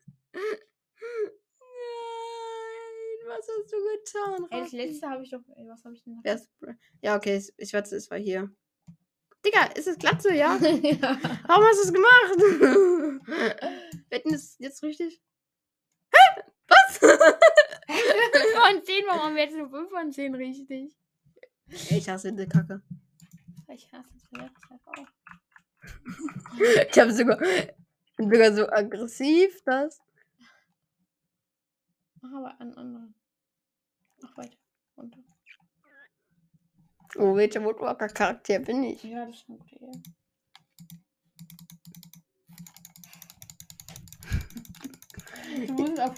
Nein, 1.75 3.21
was 3.27 3.49
hast 3.49 3.73
du 3.73 3.77
getan? 3.77 4.47
Ey, 4.51 4.61
das 4.61 4.73
letzte 4.73 5.09
habe 5.09 5.23
ich 5.23 5.31
doch. 5.31 5.41
Ey, 5.57 5.67
was 5.69 5.85
habe 5.85 5.95
ich 5.95 6.03
denn 6.05 6.21
Bra- 6.61 6.75
Ja, 7.01 7.17
okay, 7.17 7.43
ich 7.57 7.73
warte, 7.73 7.97
es 7.97 8.11
war 8.11 8.19
hier. 8.19 8.51
Digga, 9.45 9.65
ist 9.75 9.87
es 9.89 9.99
Glatze, 9.99 10.33
ja? 10.35 10.57
ja. 10.61 11.19
Warum 11.47 11.65
hast 11.65 11.85
du 11.85 11.89
es 11.89 11.93
gemacht? 11.93 12.39
Wetten 14.11 14.35
ist 14.35 14.59
jetzt 14.59 14.83
richtig? 14.83 15.21
Hä? 16.13 16.43
Was? 16.69 16.99
5 16.99 17.11
von 17.11 18.83
10, 18.85 19.05
warum 19.07 19.23
haben 19.23 19.37
wir 19.37 19.43
jetzt 19.45 19.57
nur 19.57 19.69
5 19.71 19.91
von 19.91 20.13
10 20.13 20.35
richtig? 20.35 20.95
Ich 21.69 22.09
hasse 22.09 22.33
die 22.33 22.47
Kacke. 22.47 22.83
Ich 23.69 23.93
hasse 23.93 24.09
es 24.17 24.23
vielleicht 24.29 24.55
auch. 24.71 25.07
Ich 26.91 26.99
habe 26.99 27.13
sogar, 27.13 27.39
bin 28.17 28.31
sogar 28.31 28.55
so 28.55 28.69
aggressiv, 28.69 29.63
dass. 29.65 30.01
Mach 32.21 32.33
aber 32.33 32.61
einen 32.61 32.75
anderen. 32.75 33.15
Mach 34.23 34.37
weiter. 34.37 34.57
Runter. 34.97 35.19
Oh, 37.17 37.35
welcher 37.37 37.63
Woodwalker-Charakter 37.65 38.59
bin 38.61 38.85
ich? 38.85 39.03
Ja, 39.05 39.27
das 39.27 39.37
ist 39.37 39.49
eine 39.49 39.59
gute 39.59 39.75
Idee. 39.77 40.03
Du 45.67 45.73
musst 45.75 46.01
auf 46.01 46.15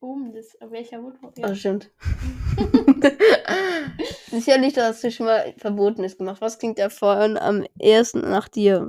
oben 0.00 0.32
das, 0.32 0.60
auf 0.60 0.70
welcher 0.70 1.02
Woodwalk. 1.02 1.34
Oh, 1.38 1.40
Ja. 1.40 1.54
stimmt. 1.54 1.90
Sicherlich, 4.30 4.74
dass 4.74 5.00
das 5.00 5.14
schon 5.14 5.26
mal 5.26 5.54
verboten 5.58 6.04
ist 6.04 6.18
gemacht. 6.18 6.40
Was 6.40 6.58
klingt 6.58 6.78
da 6.78 6.90
vorhin 6.90 7.36
am 7.38 7.64
ersten 7.78 8.20
nach 8.20 8.48
dir? 8.48 8.86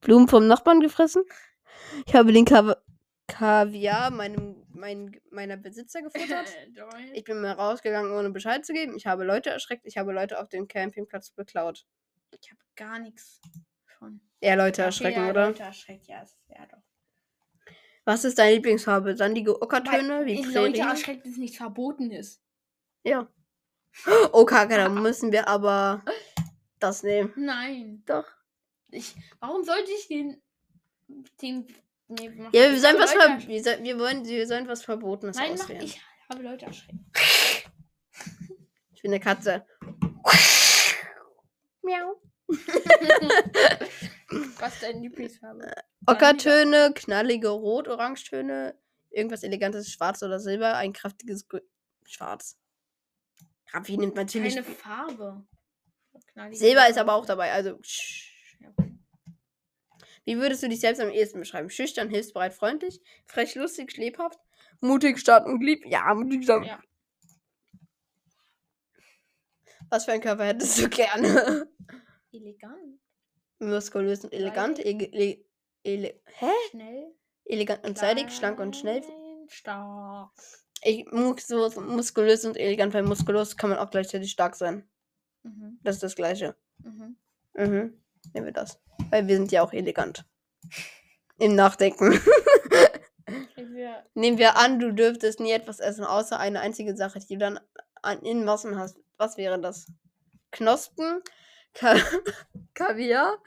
Blumen 0.00 0.28
vom 0.28 0.46
Nachbarn 0.46 0.80
gefressen? 0.80 1.22
Ich 2.06 2.14
habe 2.14 2.32
den 2.32 2.44
Kav 2.44 2.76
Kaviar 3.26 4.10
meinem, 4.10 4.56
mein, 4.72 5.18
meiner 5.30 5.56
Besitzer 5.56 6.02
gefuttert. 6.02 6.46
Doll. 6.76 6.88
Ich 7.14 7.24
bin 7.24 7.40
mal 7.40 7.52
rausgegangen, 7.52 8.12
ohne 8.12 8.30
Bescheid 8.30 8.66
zu 8.66 8.72
geben. 8.72 8.96
Ich 8.96 9.06
habe 9.06 9.24
Leute 9.24 9.50
erschreckt. 9.50 9.86
Ich 9.86 9.96
habe 9.96 10.12
Leute 10.12 10.40
auf 10.40 10.48
dem 10.48 10.66
Campingplatz 10.68 11.30
beklaut. 11.30 11.86
Ich 12.40 12.50
habe 12.50 12.60
gar 12.76 12.98
nichts 12.98 13.40
von. 13.98 14.20
Eher 14.40 14.56
Leute 14.56 14.82
erschrecken, 14.82 15.24
ja, 15.24 15.30
oder? 15.30 15.46
Leute 15.48 15.62
erschreckt, 15.62 16.06
ja, 16.08 16.22
ist- 16.22 16.38
ja 16.48 16.66
doch. 16.66 16.82
Was 18.04 18.24
ist 18.24 18.38
deine 18.38 18.54
Lieblingsfarbe? 18.54 19.16
Sandige 19.16 19.60
Ockertöne 19.62 20.24
wie 20.26 20.38
Weil 20.38 20.54
Leute 20.54 20.72
Prärie? 20.80 20.90
erschreckt, 20.90 21.26
dass 21.26 21.36
nichts 21.36 21.56
verboten 21.58 22.10
ist. 22.10 22.42
Ja. 23.04 23.28
Oh, 24.32 24.44
Kacke, 24.44 24.76
da 24.76 24.88
müssen 24.88 25.32
wir 25.32 25.48
aber 25.48 26.02
das 26.78 27.02
nehmen. 27.02 27.32
Nein. 27.36 28.02
Doch. 28.06 28.26
Ich, 28.90 29.14
warum 29.40 29.64
sollte 29.64 29.90
ich 29.90 30.08
den. 30.08 30.42
den 31.40 31.66
nee, 32.08 32.28
mach- 32.30 32.52
Ja, 32.52 32.70
wir 32.70 32.80
sollen 32.80 32.98
was, 32.98 33.12
ver 33.12 33.38
wir, 33.46 33.62
soll, 33.62 33.82
wir, 33.82 33.98
wollen, 33.98 34.24
wir 34.26 34.46
sollen 34.46 34.68
was 34.68 34.84
Verbotenes 34.84 35.36
Nein, 35.36 35.52
mach, 35.54 35.64
auswählen. 35.64 35.82
ich 35.84 36.00
habe 36.28 36.42
Leute 36.42 36.66
erschreckt. 36.66 36.98
Ich 38.92 39.02
bin 39.02 39.12
eine 39.12 39.20
Katze. 39.20 39.64
Miau. 41.82 42.20
Was 44.58 44.74
ist 44.74 44.82
deine 44.82 45.00
Lieblingsfarbe? 45.00 45.72
Ockertöne, 46.06 46.92
knallige 46.94 47.48
Rot-Orangetöne, 47.48 48.78
irgendwas 49.10 49.42
Elegantes, 49.42 49.90
Schwarz 49.90 50.22
oder 50.22 50.38
Silber, 50.38 50.76
ein 50.76 50.92
kräftiges 50.92 51.48
Grün. 51.48 51.62
Schwarz. 52.04 52.58
Raffi 53.72 53.96
nimmt 53.96 54.16
natürlich. 54.16 54.54
Keine 54.54 54.66
Farbe. 54.66 55.46
Knallige 56.32 56.56
Silber 56.56 56.88
ist 56.88 56.98
aber 56.98 57.14
auch 57.14 57.26
dabei, 57.26 57.52
also. 57.52 57.78
Ja. 58.60 58.72
Wie 60.24 60.36
würdest 60.36 60.62
du 60.62 60.68
dich 60.68 60.80
selbst 60.80 61.00
am 61.00 61.10
ehesten 61.10 61.40
beschreiben? 61.40 61.70
Schüchtern, 61.70 62.10
hilfsbereit, 62.10 62.54
freundlich, 62.54 63.00
frech, 63.26 63.54
lustig, 63.54 63.96
lebhaft, 63.96 64.38
mutig, 64.80 65.18
stark 65.18 65.46
und 65.46 65.62
lieb? 65.62 65.84
Ja, 65.86 66.12
mutig, 66.14 66.44
stark. 66.44 66.66
Ja. 66.66 66.80
Was 69.88 70.04
für 70.04 70.12
ein 70.12 70.20
Körper 70.20 70.44
hättest 70.44 70.78
du 70.78 70.88
gerne? 70.88 71.68
Elegant. 72.32 73.00
Muskulös 73.58 74.24
und 74.24 74.32
elegant, 74.32 74.78
ele, 74.78 75.44
ele, 75.82 76.22
hä? 76.24 76.50
Schnell. 76.70 77.14
Elegant 77.44 77.84
und 77.84 77.98
seidig, 77.98 78.30
schlank 78.30 78.60
und 78.60 78.76
schnell. 78.76 79.02
Stark. 79.48 80.30
Ich, 80.82 81.06
muskulös, 81.12 81.76
muskulös 81.76 82.44
und 82.44 82.56
elegant, 82.56 82.94
weil 82.94 83.02
muskulös 83.02 83.56
kann 83.56 83.70
man 83.70 83.78
auch 83.78 83.90
gleichzeitig 83.90 84.30
stark 84.30 84.56
sein. 84.56 84.88
Mhm. 85.42 85.78
Das 85.82 85.96
ist 85.96 86.02
das 86.02 86.16
Gleiche. 86.16 86.56
Mhm. 86.78 87.16
Mhm. 87.54 88.00
Nehmen 88.32 88.46
wir 88.46 88.52
das. 88.52 88.78
Weil 89.10 89.26
wir 89.28 89.36
sind 89.36 89.52
ja 89.52 89.62
auch 89.62 89.72
elegant. 89.72 90.24
Im 91.38 91.54
Nachdenken. 91.54 92.20
Wir, 93.56 94.04
Nehmen 94.14 94.38
wir 94.38 94.56
an, 94.56 94.78
du 94.78 94.92
dürftest 94.92 95.40
nie 95.40 95.52
etwas 95.52 95.80
essen, 95.80 96.04
außer 96.04 96.38
eine 96.38 96.60
einzige 96.60 96.96
Sache, 96.96 97.20
die 97.20 97.34
du 97.34 97.38
dann 97.38 97.60
an, 98.02 98.20
in 98.20 98.44
Massen 98.44 98.78
hast. 98.78 98.98
Was 99.16 99.36
wäre 99.36 99.60
das? 99.60 99.86
Knospen, 100.50 101.22
Ka 101.74 101.94
Kaviar, 102.74 103.38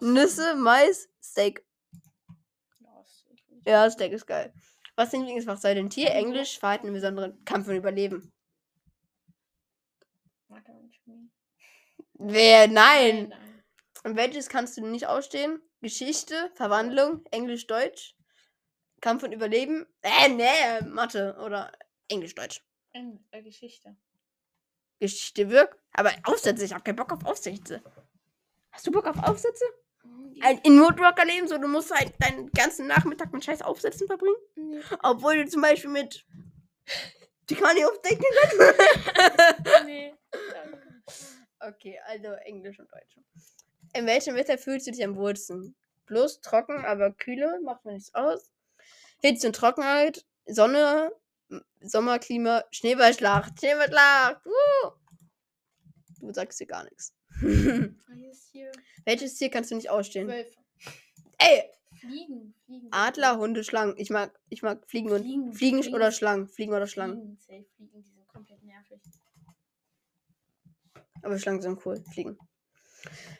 Nüsse, 0.00 0.54
Mais, 0.56 1.08
Steak. 1.22 1.64
Ja, 3.66 3.90
Steak 3.90 4.12
ist 4.12 4.26
geil. 4.26 4.52
Was 4.98 5.10
dein 5.10 5.20
Lieblingsfach 5.20 5.58
sei 5.58 5.74
denn 5.74 5.90
Tier, 5.90 6.10
Englisch, 6.10 6.58
Verhalten 6.58 6.88
im 6.88 6.94
Besonderen, 6.94 7.44
Kampf 7.44 7.68
und 7.68 7.76
Überleben? 7.76 8.32
Wer? 12.14 12.66
Nein! 12.66 13.28
nein. 13.28 13.62
Und 14.02 14.16
welches 14.16 14.48
kannst 14.48 14.76
du 14.76 14.84
nicht 14.84 15.06
ausstehen? 15.06 15.62
Geschichte, 15.80 16.50
Verwandlung, 16.56 17.24
Englisch, 17.30 17.68
Deutsch, 17.68 18.16
Kampf 19.00 19.22
und 19.22 19.30
Überleben? 19.30 19.86
Äh, 20.02 20.30
nee, 20.30 20.84
Mathe 20.88 21.36
oder 21.44 21.70
Englisch, 22.08 22.34
Deutsch. 22.34 22.60
In, 22.92 23.24
äh, 23.30 23.44
Geschichte. 23.44 23.96
Geschichte 24.98 25.48
wirkt. 25.48 25.78
Aber 25.92 26.10
Aufsätze, 26.24 26.64
ich 26.64 26.72
hab 26.74 26.84
keinen 26.84 26.96
Bock 26.96 27.12
auf 27.12 27.24
Aufsätze. 27.24 27.84
Hast 28.72 28.84
du 28.84 28.90
Bock 28.90 29.06
auf 29.06 29.22
Aufsätze? 29.22 29.64
In 30.62 30.80
Woodrocker 30.80 31.24
leben, 31.24 31.48
so 31.48 31.58
du 31.58 31.66
musst 31.66 31.90
halt 31.90 32.14
deinen 32.20 32.50
ganzen 32.52 32.86
Nachmittag 32.86 33.32
mit 33.32 33.44
scheiß 33.44 33.62
Aufsätzen 33.62 34.06
verbringen. 34.06 34.36
Nee. 34.54 34.80
Obwohl 35.02 35.42
du 35.42 35.48
zum 35.48 35.62
Beispiel 35.62 35.90
mit. 35.90 36.24
Die 37.50 37.54
kann 37.54 37.76
ich 37.76 37.84
aufdecken. 37.84 38.24
nee. 39.86 40.14
danke. 40.30 41.02
okay, 41.60 41.98
also 42.06 42.28
Englisch 42.44 42.78
und 42.78 42.92
Deutsch. 42.92 43.16
In 43.94 44.06
welchem 44.06 44.34
Wetter 44.34 44.58
fühlst 44.58 44.86
du 44.86 44.90
dich 44.90 45.02
am 45.02 45.16
wohlsten? 45.16 45.74
Bloß 46.06 46.40
trocken, 46.42 46.84
aber 46.84 47.10
kühle, 47.12 47.60
macht 47.64 47.84
mir 47.84 47.94
nichts 47.94 48.14
aus. 48.14 48.52
Hitze 49.20 49.48
und 49.48 49.56
Trockenheit, 49.56 50.24
Sonne, 50.46 51.10
Sommerklima, 51.80 52.64
Schneeballschlacht, 52.70 53.58
Schneeballschlacht. 53.58 54.44
Uh! 54.46 54.90
Du 56.20 56.32
sagst 56.32 56.60
dir 56.60 56.66
gar 56.66 56.84
nichts. 56.84 57.14
Ist 58.30 58.50
hier 58.52 58.70
Welches 59.04 59.36
Tier 59.36 59.50
kannst 59.50 59.70
du 59.70 59.76
nicht 59.76 59.90
ausstehen? 59.90 60.28
Wölfe. 60.28 60.52
Ey, 61.38 61.62
Fliegen. 61.98 62.54
Fliegen. 62.66 62.88
Adler, 62.90 63.38
Hunde, 63.38 63.64
Schlangen. 63.64 63.94
Ich 63.96 64.10
mag, 64.10 64.38
ich 64.48 64.62
mag 64.62 64.88
Fliegen 64.88 65.10
und 65.10 65.22
Fliegen. 65.22 65.52
Fliegen 65.52 65.82
Fliegen. 65.82 65.94
oder 65.94 66.12
Schlangen. 66.12 66.48
Fliegen 66.48 66.74
oder 66.74 66.86
Schlangen. 66.86 67.16
Fliegen. 67.16 67.36
Safe 67.38 67.64
Fliegen. 67.76 68.02
Die 68.02 68.10
sind 68.10 68.28
komplett 68.28 68.62
nervig. 68.62 69.00
Aber 71.22 71.38
Schlangen 71.38 71.62
sind 71.62 71.84
cool. 71.86 72.02
Fliegen. 72.12 72.38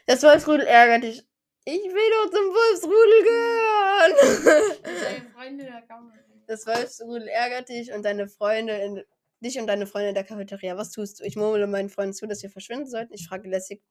Das 0.07 0.23
Wolfsrudel 0.23 0.65
ärgert 0.65 1.03
dich. 1.03 1.23
Ich 1.65 1.83
will 1.83 2.09
doch 2.11 2.31
zum 2.31 2.45
Wolfsrudel 2.45 3.23
gehören. 3.23 4.81
Deine 4.83 5.29
Freunde. 5.29 5.83
Das 6.47 6.65
Wolfsrudel 6.65 7.27
ärgert 7.27 7.69
dich 7.69 7.91
und 7.93 8.03
deine 8.03 8.27
Freunde 8.27 8.73
in, 8.77 9.03
dich 9.41 9.59
und 9.59 9.67
deine 9.67 9.87
Freunde 9.87 10.09
in 10.09 10.15
der 10.15 10.23
Cafeteria. 10.23 10.77
Was 10.77 10.91
tust 10.91 11.19
du? 11.19 11.23
Ich 11.23 11.35
murmle 11.35 11.67
meinen 11.67 11.89
Freunden 11.89 12.13
zu, 12.13 12.27
dass 12.27 12.43
wir 12.43 12.49
verschwinden 12.49 12.87
sollten. 12.87 13.13
Ich 13.13 13.27
frage 13.27 13.49
lässig, 13.49 13.81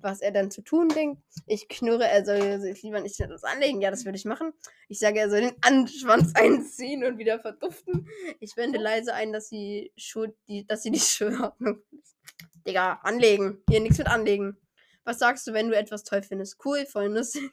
was 0.00 0.20
er 0.20 0.30
dann 0.30 0.50
zu 0.50 0.62
tun 0.62 0.88
denkt. 0.88 1.22
Ich 1.46 1.68
knurre, 1.68 2.06
er 2.06 2.24
soll 2.24 2.60
sich 2.60 2.82
lieber 2.82 3.00
nicht 3.00 3.18
etwas 3.20 3.44
anlegen. 3.44 3.80
Ja, 3.80 3.90
das 3.90 4.04
würde 4.04 4.16
ich 4.18 4.24
machen. 4.24 4.52
Ich 4.88 4.98
sage, 4.98 5.20
er 5.20 5.30
soll 5.30 5.40
den 5.40 5.56
Anschwanz 5.62 6.32
einziehen 6.34 7.04
und 7.04 7.18
wieder 7.18 7.40
verduften. 7.40 8.08
Ich 8.40 8.56
wende 8.56 8.78
leise 8.78 9.14
ein, 9.14 9.32
dass 9.32 9.48
sie, 9.48 9.92
Schuh, 9.96 10.26
die, 10.48 10.66
dass 10.66 10.82
sie 10.82 10.90
die 10.90 11.00
Schuhordnung. 11.00 11.82
Digga, 12.66 13.00
anlegen. 13.02 13.62
Hier 13.68 13.80
nichts 13.80 13.98
mit 13.98 14.06
anlegen. 14.06 14.56
Was 15.04 15.18
sagst 15.18 15.46
du, 15.46 15.52
wenn 15.54 15.68
du 15.68 15.76
etwas 15.76 16.04
toll 16.04 16.22
findest? 16.22 16.58
Cool, 16.64 16.86
voll 16.86 17.06
lustig. 17.06 17.50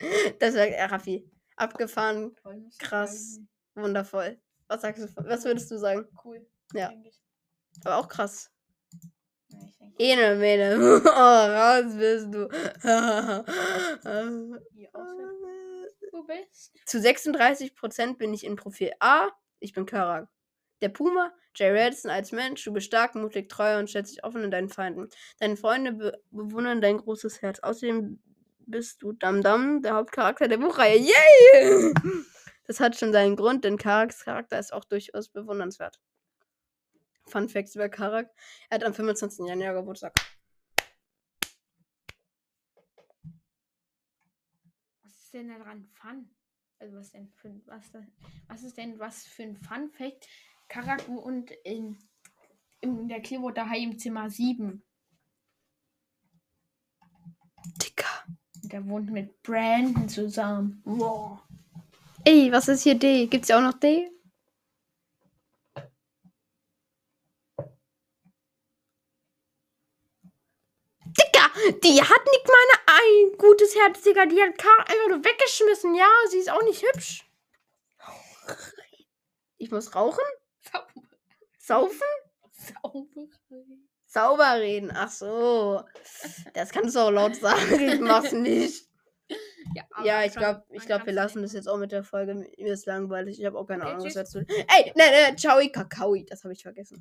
Das 0.38 0.54
sagt 0.54 0.72
er, 0.74 0.92
Raffi. 0.92 1.28
Abgefahren, 1.56 2.36
Krass. 2.78 3.40
wundervoll. 3.74 4.38
Was 4.68 4.82
sagst 4.82 5.02
du? 5.02 5.08
Was 5.24 5.44
würdest 5.44 5.68
du 5.72 5.76
sagen? 5.76 6.06
Cool. 6.24 6.46
Ja. 6.72 6.88
denke 6.88 7.08
ich. 7.08 7.20
Aber 7.84 7.96
auch 7.96 8.08
krass. 8.08 8.50
Ene, 9.98 10.36
mene. 10.36 10.76
Oh, 11.04 11.10
raus 11.10 11.94
bist 11.96 12.32
du. 12.32 12.48
Du 16.10 16.26
bist. 16.26 16.72
Zu 16.86 16.98
36% 16.98 18.16
bin 18.16 18.34
ich 18.34 18.44
in 18.44 18.56
Profil 18.56 18.92
A. 18.98 19.28
Ich 19.60 19.72
bin 19.72 19.86
Karak. 19.86 20.28
Der 20.80 20.88
Puma, 20.88 21.32
Jay 21.54 21.70
Radisson 21.70 22.10
als 22.10 22.32
Mensch, 22.32 22.64
du 22.64 22.72
bist 22.72 22.86
stark, 22.86 23.14
mutig, 23.14 23.48
treu 23.48 23.78
und 23.78 23.88
stellst 23.88 24.12
dich 24.12 24.24
offen 24.24 24.44
in 24.44 24.50
deinen 24.50 24.68
Feinden. 24.68 25.08
Deine 25.40 25.56
Freunde 25.56 25.92
be 25.92 26.18
bewundern 26.30 26.80
dein 26.80 26.98
großes 26.98 27.42
Herz. 27.42 27.60
Außerdem 27.60 28.20
bist 28.60 29.02
du 29.02 29.12
Dam 29.12 29.42
Dam, 29.42 29.82
der 29.82 29.94
Hauptcharakter 29.94 30.48
der 30.48 30.58
Buchreihe. 30.58 30.98
Yay! 30.98 31.94
Das 32.68 32.80
hat 32.80 32.98
schon 32.98 33.14
seinen 33.14 33.34
Grund, 33.34 33.64
denn 33.64 33.78
Karaks 33.78 34.26
Charakter 34.26 34.58
ist 34.58 34.74
auch 34.74 34.84
durchaus 34.84 35.30
bewundernswert. 35.30 35.98
Fun 37.28 37.48
Facts 37.48 37.74
über 37.74 37.88
Karak. 37.88 38.30
Er 38.70 38.76
hat 38.76 38.84
am 38.84 38.94
25. 38.94 39.46
Januar 39.46 39.74
Geburtstag. 39.74 40.14
Was 45.02 45.12
ist 45.18 45.34
denn 45.34 45.48
daran 45.48 45.88
Fun? 45.94 46.28
Also 46.80 46.96
was 46.96 47.10
denn 47.10 47.28
für 47.34 47.48
ein- 47.48 47.62
was, 47.66 47.84
was 48.46 48.62
ist 48.62 48.76
denn 48.76 48.98
was 48.98 49.24
für 49.24 49.42
ein 49.42 49.56
Fun 49.56 49.90
Fact? 49.90 50.28
Karaku 50.68 51.18
und 51.18 51.50
in, 51.64 51.98
in 52.80 53.08
der 53.08 53.20
Klevo 53.20 53.50
daheim 53.50 53.92
im 53.92 53.98
Zimmer 53.98 54.30
7. 54.30 54.82
Dicker. 57.82 58.24
Der 58.64 58.86
wohnt 58.86 59.10
mit 59.10 59.42
Brandon 59.42 60.08
zusammen. 60.08 60.82
Wow. 60.84 61.40
Ey, 62.24 62.52
was 62.52 62.68
ist 62.68 62.82
hier 62.82 62.98
D? 62.98 63.26
Gibt's 63.26 63.48
ja 63.48 63.58
auch 63.58 63.62
noch 63.62 63.78
D? 63.78 64.10
Dicker, 71.04 71.50
die 71.94 72.02
hat 72.02 72.24
nicht 72.26 72.46
mal 72.46 72.94
ein 72.98 73.38
gutes 73.38 73.74
Herz, 73.74 74.02
Digga. 74.02 74.26
Die 74.26 74.40
hat 74.40 74.58
Kara 74.58 74.82
einfach 74.82 75.08
nur 75.08 75.24
weggeschmissen. 75.24 75.94
Ja, 75.94 76.08
sie 76.30 76.38
ist 76.38 76.50
auch 76.50 76.62
nicht 76.62 76.82
hübsch. 76.82 77.24
Ich 79.58 79.70
muss 79.70 79.94
rauchen? 79.94 80.24
Saufen? 81.58 82.00
Sauberei. 82.52 83.28
Sauber 84.06 84.60
reden. 84.60 84.90
Ach 84.94 85.10
so. 85.10 85.82
Das 86.54 86.70
kannst 86.70 86.96
du 86.96 87.00
auch 87.00 87.10
laut 87.10 87.36
sagen. 87.36 87.88
Ich 87.88 88.00
mach's 88.00 88.32
nicht. 88.32 88.88
Ja, 89.74 89.84
Ja, 90.02 90.24
ich 90.24 90.34
glaube, 90.34 90.64
ich 90.70 90.86
glaub, 90.86 91.04
wir 91.04 91.12
lassen 91.12 91.42
das 91.42 91.52
jetzt 91.52 91.68
auch 91.68 91.76
mit 91.76 91.92
der 91.92 92.02
Folge. 92.02 92.34
Mir 92.34 92.72
ist 92.72 92.86
langweilig. 92.86 93.38
Ich 93.38 93.44
habe 93.44 93.58
auch 93.58 93.66
keine 93.66 93.82
Okay, 93.82 93.92
Ahnung, 93.92 94.06
was 94.06 94.14
dazu. 94.14 94.38
Ey, 94.38 94.92
ne, 94.96 95.30
ne, 95.30 95.36
ciao, 95.36 95.58
Kakaoi. 95.70 96.24
Das 96.24 96.44
habe 96.44 96.54
ich 96.54 96.62
vergessen. 96.62 96.96